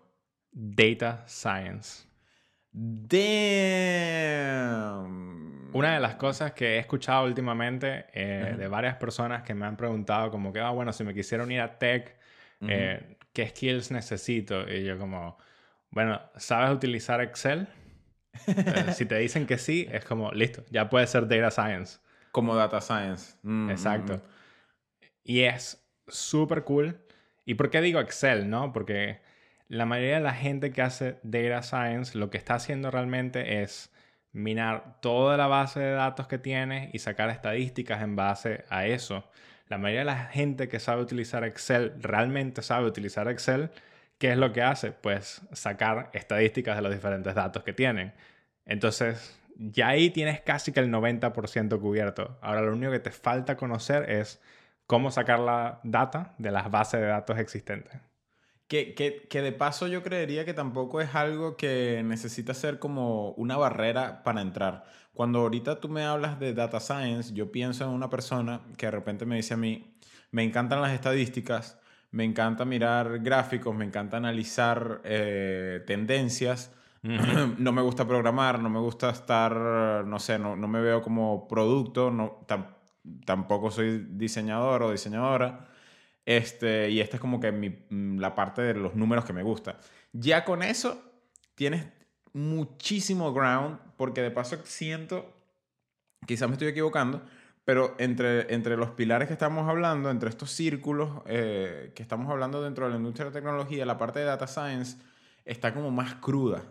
Data 0.52 1.24
Science. 1.26 2.04
Damn. 2.70 3.22
Una 5.74 5.94
de 5.94 6.00
las 6.00 6.16
cosas 6.16 6.52
que 6.52 6.76
he 6.76 6.78
escuchado 6.78 7.24
últimamente 7.24 8.06
eh, 8.12 8.54
de 8.56 8.68
varias 8.68 8.96
personas 8.96 9.42
que 9.42 9.54
me 9.54 9.66
han 9.66 9.76
preguntado 9.76 10.30
como 10.30 10.52
que, 10.52 10.60
ah, 10.60 10.70
bueno, 10.70 10.92
si 10.92 11.02
me 11.04 11.14
quisiera 11.14 11.44
unir 11.44 11.60
a 11.60 11.78
tech, 11.78 12.16
eh, 12.60 13.16
¿qué 13.32 13.48
skills 13.48 13.90
necesito? 13.90 14.70
Y 14.70 14.84
yo 14.84 14.98
como, 14.98 15.38
bueno, 15.90 16.20
¿sabes 16.36 16.70
utilizar 16.70 17.20
Excel? 17.22 17.68
Eh, 18.46 18.92
si 18.94 19.06
te 19.06 19.16
dicen 19.18 19.46
que 19.46 19.58
sí, 19.58 19.88
es 19.90 20.04
como, 20.04 20.30
listo, 20.32 20.62
ya 20.70 20.88
puede 20.88 21.06
ser 21.06 21.26
Data 21.26 21.50
Science. 21.50 21.98
Como 22.30 22.54
Data 22.54 22.80
Science. 22.80 23.36
Mm, 23.42 23.70
Exacto. 23.70 24.16
Mm. 24.16 24.20
Y 25.24 25.40
es 25.42 25.82
súper 26.08 26.64
cool. 26.64 26.98
¿Y 27.44 27.54
por 27.54 27.70
qué 27.70 27.80
digo 27.80 28.00
Excel, 28.00 28.48
no? 28.48 28.72
Porque 28.72 29.20
la 29.72 29.86
mayoría 29.86 30.16
de 30.16 30.20
la 30.20 30.34
gente 30.34 30.70
que 30.70 30.82
hace 30.82 31.16
data 31.22 31.62
science 31.62 32.18
lo 32.18 32.28
que 32.28 32.36
está 32.36 32.56
haciendo 32.56 32.90
realmente 32.90 33.62
es 33.62 33.90
minar 34.32 35.00
toda 35.00 35.38
la 35.38 35.46
base 35.46 35.80
de 35.80 35.92
datos 35.92 36.26
que 36.26 36.36
tiene 36.36 36.90
y 36.92 36.98
sacar 36.98 37.30
estadísticas 37.30 38.02
en 38.02 38.14
base 38.14 38.66
a 38.68 38.86
eso. 38.86 39.24
La 39.68 39.78
mayoría 39.78 40.00
de 40.00 40.04
la 40.04 40.26
gente 40.26 40.68
que 40.68 40.78
sabe 40.78 41.00
utilizar 41.00 41.42
Excel 41.44 41.94
realmente 42.00 42.60
sabe 42.60 42.86
utilizar 42.86 43.28
Excel. 43.28 43.70
¿Qué 44.18 44.32
es 44.32 44.36
lo 44.36 44.52
que 44.52 44.60
hace? 44.60 44.92
Pues 44.92 45.40
sacar 45.52 46.10
estadísticas 46.12 46.76
de 46.76 46.82
los 46.82 46.92
diferentes 46.92 47.34
datos 47.34 47.62
que 47.62 47.72
tienen. 47.72 48.12
Entonces, 48.66 49.40
ya 49.56 49.88
ahí 49.88 50.10
tienes 50.10 50.42
casi 50.42 50.72
que 50.72 50.80
el 50.80 50.90
90% 50.90 51.80
cubierto. 51.80 52.38
Ahora 52.42 52.60
lo 52.60 52.74
único 52.74 52.92
que 52.92 53.00
te 53.00 53.10
falta 53.10 53.56
conocer 53.56 54.10
es 54.10 54.38
cómo 54.86 55.10
sacar 55.10 55.40
la 55.40 55.80
data 55.82 56.34
de 56.36 56.50
las 56.50 56.70
bases 56.70 57.00
de 57.00 57.06
datos 57.06 57.38
existentes. 57.38 58.11
Que, 58.72 59.26
que, 59.28 59.42
de 59.42 59.52
paso 59.52 59.86
yo 59.86 60.02
creería 60.02 60.46
que 60.46 60.54
tampoco 60.54 61.02
es 61.02 61.14
algo 61.14 61.58
que 61.58 62.02
necesita 62.06 62.54
ser 62.54 62.78
como 62.78 63.32
una 63.32 63.58
barrera 63.58 64.22
para 64.22 64.40
entrar. 64.40 64.84
Cuando 65.12 65.40
ahorita 65.40 65.78
tú 65.78 65.90
me 65.90 66.04
hablas 66.04 66.40
de 66.40 66.54
data 66.54 66.80
science, 66.80 67.34
yo 67.34 67.52
pienso 67.52 67.84
en 67.84 67.90
una 67.90 68.08
persona 68.08 68.62
que 68.78 68.86
de 68.86 68.92
repente 68.92 69.26
me 69.26 69.36
dice 69.36 69.52
a 69.52 69.58
mí, 69.58 69.94
me 70.30 70.42
encantan 70.42 70.80
las 70.80 70.92
estadísticas, 70.92 71.78
me 72.12 72.24
encanta 72.24 72.64
mirar 72.64 73.18
gráficos, 73.18 73.76
me 73.76 73.84
encanta 73.84 74.16
analizar 74.16 75.02
eh, 75.04 75.84
tendencias, 75.86 76.72
no 77.02 77.72
me 77.72 77.82
gusta 77.82 78.08
programar, 78.08 78.58
no 78.58 78.70
me 78.70 78.80
gusta 78.80 79.10
estar, 79.10 79.54
no 80.06 80.18
sé, 80.18 80.38
no, 80.38 80.56
no 80.56 80.66
me 80.66 80.80
veo 80.80 81.02
como 81.02 81.46
producto, 81.46 82.10
no, 82.10 82.46
tampoco 83.26 83.70
soy 83.70 84.06
diseñador 84.12 84.82
o 84.84 84.92
diseñadora. 84.92 85.71
Este, 86.24 86.90
y 86.90 87.00
esta 87.00 87.16
es 87.16 87.20
como 87.20 87.40
que 87.40 87.50
mm, 87.50 88.18
la 88.18 88.34
parte 88.34 88.62
de 88.62 88.74
los 88.74 88.94
números 88.94 89.24
que 89.24 89.32
me 89.32 89.42
gusta. 89.42 89.78
Ya 90.12 90.44
con 90.44 90.62
eso 90.62 91.02
tienes 91.54 91.86
muchísimo 92.32 93.32
ground, 93.32 93.78
porque 93.96 94.22
de 94.22 94.30
paso 94.30 94.56
siento, 94.64 95.32
quizás 96.26 96.48
me 96.48 96.54
estoy 96.54 96.68
equivocando, 96.68 97.22
pero 97.64 97.94
entre, 97.98 98.52
entre 98.52 98.76
los 98.76 98.90
pilares 98.90 99.28
que 99.28 99.34
estamos 99.34 99.68
hablando, 99.68 100.10
entre 100.10 100.28
estos 100.28 100.50
círculos 100.50 101.22
eh, 101.26 101.92
que 101.94 102.02
estamos 102.02 102.30
hablando 102.30 102.62
dentro 102.62 102.86
de 102.86 102.92
la 102.92 102.96
industria 102.96 103.26
de 103.26 103.30
la 103.30 103.34
tecnología, 103.34 103.86
la 103.86 103.98
parte 103.98 104.20
de 104.20 104.24
data 104.24 104.46
science 104.46 104.96
está 105.44 105.72
como 105.74 105.90
más 105.90 106.14
cruda. 106.16 106.62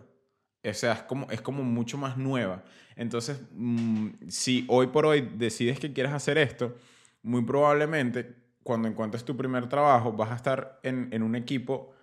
O 0.64 0.74
sea, 0.74 0.92
es 0.92 1.02
como, 1.02 1.30
es 1.30 1.40
como 1.40 1.62
mucho 1.62 1.98
más 1.98 2.16
nueva. 2.16 2.62
Entonces, 2.94 3.40
mm, 3.52 4.08
si 4.28 4.64
hoy 4.68 4.88
por 4.88 5.06
hoy 5.06 5.22
decides 5.34 5.80
que 5.80 5.92
quieres 5.92 6.12
hacer 6.12 6.38
esto, 6.38 6.76
muy 7.22 7.42
probablemente 7.42 8.41
cuando 8.62 8.88
encuentres 8.88 9.24
tu 9.24 9.36
primer 9.36 9.68
trabajo, 9.68 10.12
vas 10.12 10.30
a 10.30 10.36
estar 10.36 10.80
en, 10.82 11.08
en 11.12 11.22
un 11.22 11.34
equipo 11.36 11.94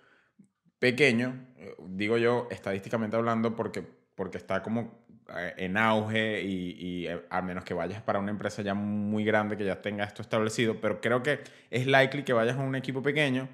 pequeño, 0.80 1.46
eh, 1.58 1.76
digo 1.88 2.18
yo 2.18 2.48
estadísticamente 2.50 3.16
hablando, 3.16 3.54
porque, 3.54 3.82
porque 4.14 4.38
está 4.38 4.62
como 4.62 5.04
eh, 5.36 5.54
en 5.58 5.76
auge 5.76 6.42
y, 6.42 6.76
y 6.78 7.06
eh, 7.06 7.22
a 7.30 7.42
menos 7.42 7.64
que 7.64 7.74
vayas 7.74 8.02
para 8.02 8.18
una 8.18 8.30
empresa 8.30 8.62
ya 8.62 8.74
muy 8.74 9.24
grande 9.24 9.56
que 9.56 9.64
ya 9.64 9.80
tenga 9.82 10.04
esto 10.04 10.22
establecido, 10.22 10.80
pero 10.80 11.00
creo 11.00 11.22
que 11.22 11.40
es 11.70 11.86
likely 11.86 12.24
que 12.24 12.32
vayas 12.32 12.56
a 12.56 12.60
un 12.60 12.74
equipo 12.74 13.02
pequeño 13.02 13.48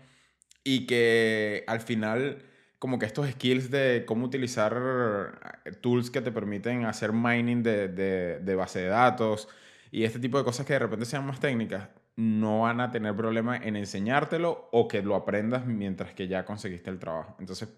y 0.64 0.86
que 0.86 1.64
al 1.66 1.80
final 1.80 2.42
como 2.78 2.98
que 2.98 3.06
estos 3.06 3.28
skills 3.30 3.70
de 3.70 4.04
cómo 4.06 4.26
utilizar 4.26 5.60
tools 5.80 6.10
que 6.10 6.20
te 6.20 6.30
permiten 6.30 6.84
hacer 6.84 7.12
mining 7.12 7.62
de, 7.62 7.88
de, 7.88 8.38
de 8.40 8.54
base 8.54 8.80
de 8.80 8.88
datos 8.88 9.48
y 9.90 10.04
este 10.04 10.18
tipo 10.18 10.38
de 10.38 10.44
cosas 10.44 10.66
que 10.66 10.74
de 10.74 10.80
repente 10.80 11.06
sean 11.06 11.26
más 11.26 11.40
técnicas, 11.40 11.88
no 12.16 12.62
van 12.62 12.80
a 12.80 12.90
tener 12.90 13.14
problema 13.14 13.56
en 13.56 13.76
enseñártelo 13.76 14.68
o 14.72 14.88
que 14.88 15.02
lo 15.02 15.14
aprendas 15.14 15.66
mientras 15.66 16.14
que 16.14 16.28
ya 16.28 16.44
conseguiste 16.44 16.90
el 16.90 16.98
trabajo. 16.98 17.36
Entonces, 17.38 17.68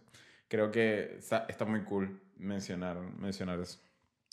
creo 0.46 0.70
que 0.70 1.18
está, 1.18 1.64
muy 1.66 1.82
cool 1.82 2.20
mencionar, 2.36 2.98
mencionar 3.18 3.58
eso. 3.58 3.80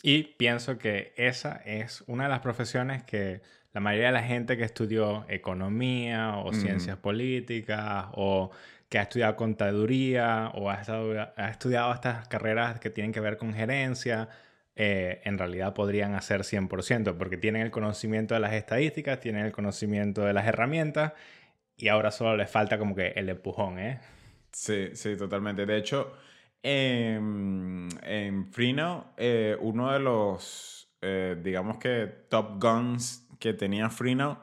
Y 0.02 0.22
pienso 0.38 0.78
que 0.78 1.12
esa 1.16 1.56
es 1.64 2.04
una 2.06 2.24
de 2.24 2.30
las 2.30 2.40
profesiones 2.40 3.02
que 3.02 3.42
la 3.72 3.80
mayoría 3.80 4.06
de 4.06 4.12
la 4.12 4.22
gente 4.22 4.56
que 4.56 4.64
estudió 4.64 5.26
economía 5.28 6.36
o 6.38 6.52
ciencias 6.52 6.96
políticas 6.96 8.06
o 8.12 8.50
que 8.88 8.98
ha 8.98 9.02
estudiado 9.02 9.34
contaduría 9.36 10.52
o 10.54 10.70
ha, 10.70 10.80
ha 11.36 11.48
estudiado 11.50 11.92
estas 11.92 12.28
carreras 12.28 12.78
que 12.78 12.90
tienen 12.90 13.12
que 13.12 13.20
ver 13.20 13.36
con 13.36 13.52
gerencia, 13.52 14.28
eh, 14.78 15.22
en 15.24 15.38
realidad 15.38 15.72
podrían 15.72 16.14
hacer 16.14 16.42
100%, 16.42 17.16
porque 17.16 17.38
tienen 17.38 17.62
el 17.62 17.70
conocimiento 17.70 18.34
de 18.34 18.40
las 18.40 18.52
estadísticas, 18.52 19.20
tienen 19.20 19.46
el 19.46 19.52
conocimiento 19.52 20.22
de 20.22 20.34
las 20.34 20.46
herramientas 20.46 21.14
y 21.78 21.88
ahora 21.88 22.10
solo 22.10 22.36
les 22.36 22.50
falta 22.50 22.78
como 22.78 22.94
que 22.94 23.08
el 23.16 23.30
empujón, 23.30 23.78
¿eh? 23.78 24.00
Sí, 24.52 24.88
sí, 24.94 25.16
totalmente. 25.16 25.64
De 25.64 25.78
hecho, 25.78 26.12
en, 26.62 27.88
Freenow, 28.50 29.04
eh, 29.16 29.56
uno 29.60 29.92
de 29.92 29.98
los, 29.98 30.90
eh, 31.00 31.36
digamos 31.42 31.78
que, 31.78 32.06
top 32.28 32.62
guns 32.62 33.26
que 33.38 33.54
tenía 33.54 33.88
Freenow. 33.88 34.38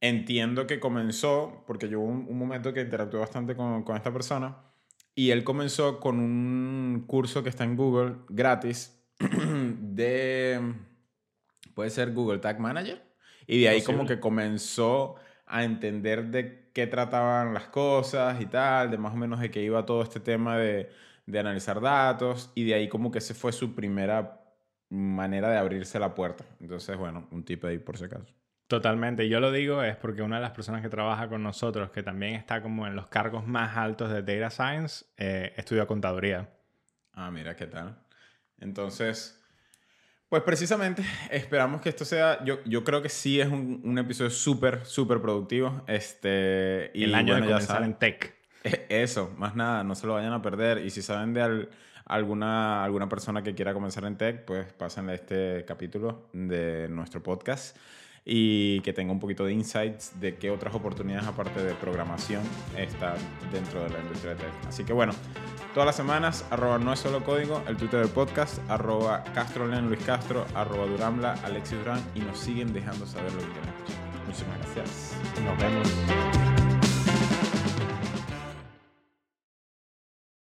Entiendo 0.00 0.66
que 0.66 0.78
comenzó, 0.78 1.64
porque 1.66 1.88
yo 1.88 2.00
hubo 2.00 2.08
un, 2.08 2.26
un 2.28 2.38
momento 2.38 2.74
que 2.74 2.82
interactué 2.82 3.20
bastante 3.20 3.56
con, 3.56 3.82
con 3.84 3.96
esta 3.96 4.12
persona, 4.12 4.56
y 5.14 5.30
él 5.30 5.44
comenzó 5.44 5.98
con 5.98 6.18
un 6.18 7.04
curso 7.06 7.42
que 7.42 7.48
está 7.48 7.64
en 7.64 7.76
Google 7.76 8.16
gratis 8.28 8.95
de, 9.80 10.74
puede 11.74 11.90
ser 11.90 12.12
Google 12.12 12.38
Tag 12.38 12.60
Manager, 12.60 13.02
y 13.46 13.60
de 13.62 13.68
ahí 13.68 13.82
como 13.82 14.06
que 14.06 14.20
comenzó 14.20 15.16
a 15.46 15.64
entender 15.64 16.26
de 16.26 16.70
qué 16.72 16.86
trataban 16.86 17.54
las 17.54 17.68
cosas 17.68 18.40
y 18.40 18.46
tal, 18.46 18.90
de 18.90 18.98
más 18.98 19.14
o 19.14 19.16
menos 19.16 19.40
de 19.40 19.50
qué 19.50 19.62
iba 19.62 19.86
todo 19.86 20.02
este 20.02 20.20
tema 20.20 20.58
de, 20.58 20.90
de 21.26 21.38
analizar 21.38 21.80
datos, 21.80 22.50
y 22.54 22.64
de 22.64 22.74
ahí 22.74 22.88
como 22.88 23.10
que 23.10 23.18
ese 23.18 23.34
fue 23.34 23.52
su 23.52 23.74
primera 23.74 24.42
manera 24.88 25.50
de 25.50 25.58
abrirse 25.58 25.98
la 25.98 26.14
puerta. 26.14 26.44
Entonces, 26.60 26.96
bueno, 26.96 27.28
un 27.30 27.44
tip 27.44 27.64
ahí 27.64 27.78
por 27.78 27.98
si 27.98 28.04
acaso. 28.04 28.34
Totalmente. 28.66 29.28
Yo 29.28 29.38
lo 29.38 29.52
digo 29.52 29.82
es 29.82 29.96
porque 29.96 30.22
una 30.22 30.36
de 30.36 30.42
las 30.42 30.50
personas 30.50 30.82
que 30.82 30.88
trabaja 30.88 31.28
con 31.28 31.42
nosotros, 31.42 31.90
que 31.90 32.02
también 32.02 32.34
está 32.34 32.62
como 32.62 32.86
en 32.86 32.96
los 32.96 33.06
cargos 33.06 33.46
más 33.46 33.76
altos 33.76 34.10
de 34.10 34.22
Data 34.22 34.50
Science, 34.50 35.04
eh, 35.16 35.52
estudió 35.56 35.86
contaduría. 35.86 36.48
Ah, 37.12 37.30
mira, 37.30 37.54
¿qué 37.54 37.66
tal? 37.66 37.96
Entonces, 38.60 39.40
pues 40.28 40.42
precisamente 40.42 41.04
esperamos 41.30 41.80
que 41.80 41.88
esto 41.88 42.04
sea, 42.04 42.44
yo, 42.44 42.62
yo 42.64 42.84
creo 42.84 43.02
que 43.02 43.08
sí 43.08 43.40
es 43.40 43.48
un, 43.48 43.80
un 43.84 43.98
episodio 43.98 44.30
súper, 44.30 44.84
súper 44.84 45.20
productivo. 45.20 45.82
Este, 45.86 46.90
y 46.94 47.04
el 47.04 47.14
año 47.14 47.32
bueno, 47.34 47.46
de 47.46 47.50
ya 47.50 47.54
comenzar 47.56 47.76
saben. 47.76 47.90
en 47.92 47.98
tech. 47.98 48.34
Eso, 48.88 49.32
más 49.38 49.54
nada, 49.54 49.84
no 49.84 49.94
se 49.94 50.06
lo 50.06 50.14
vayan 50.14 50.32
a 50.32 50.42
perder. 50.42 50.78
Y 50.78 50.90
si 50.90 51.00
saben 51.02 51.32
de 51.34 51.42
al- 51.42 51.68
alguna, 52.04 52.82
alguna 52.84 53.08
persona 53.08 53.42
que 53.42 53.54
quiera 53.54 53.72
comenzar 53.72 54.04
en 54.04 54.16
tech, 54.16 54.44
pues 54.44 54.72
pásenle 54.72 55.14
este 55.14 55.64
capítulo 55.66 56.28
de 56.32 56.88
nuestro 56.88 57.22
podcast 57.22 57.76
y 58.28 58.80
que 58.80 58.92
tenga 58.92 59.12
un 59.12 59.20
poquito 59.20 59.44
de 59.44 59.52
insights 59.52 60.18
de 60.18 60.34
qué 60.34 60.50
otras 60.50 60.74
oportunidades 60.74 61.28
aparte 61.28 61.62
de 61.62 61.74
programación 61.74 62.42
están 62.76 63.14
dentro 63.52 63.84
de 63.84 63.90
la 63.90 64.00
industria 64.00 64.34
de 64.34 64.40
tech. 64.40 64.52
Así 64.68 64.82
que 64.82 64.92
bueno, 64.92 65.12
todas 65.72 65.86
las 65.86 65.94
semanas, 65.94 66.44
arroba 66.50 66.78
no 66.78 66.92
es 66.92 66.98
solo 66.98 67.22
código, 67.22 67.62
el 67.68 67.76
Twitter 67.76 68.00
del 68.00 68.10
podcast, 68.10 68.58
arroba 68.68 69.22
castrolen 69.32 69.86
Luis 69.86 70.00
Castro, 70.04 70.44
arroba 70.56 70.86
Durambla, 70.86 71.34
Alexis 71.44 71.78
Durán 71.78 72.04
y 72.16 72.20
nos 72.20 72.36
siguen 72.36 72.72
dejando 72.72 73.06
saber 73.06 73.32
lo 73.32 73.38
que 73.38 73.44
escuchar. 73.44 74.26
Muchísimas 74.26 74.58
gracias. 74.58 75.16
Nos 75.44 75.56
vemos. 75.58 76.45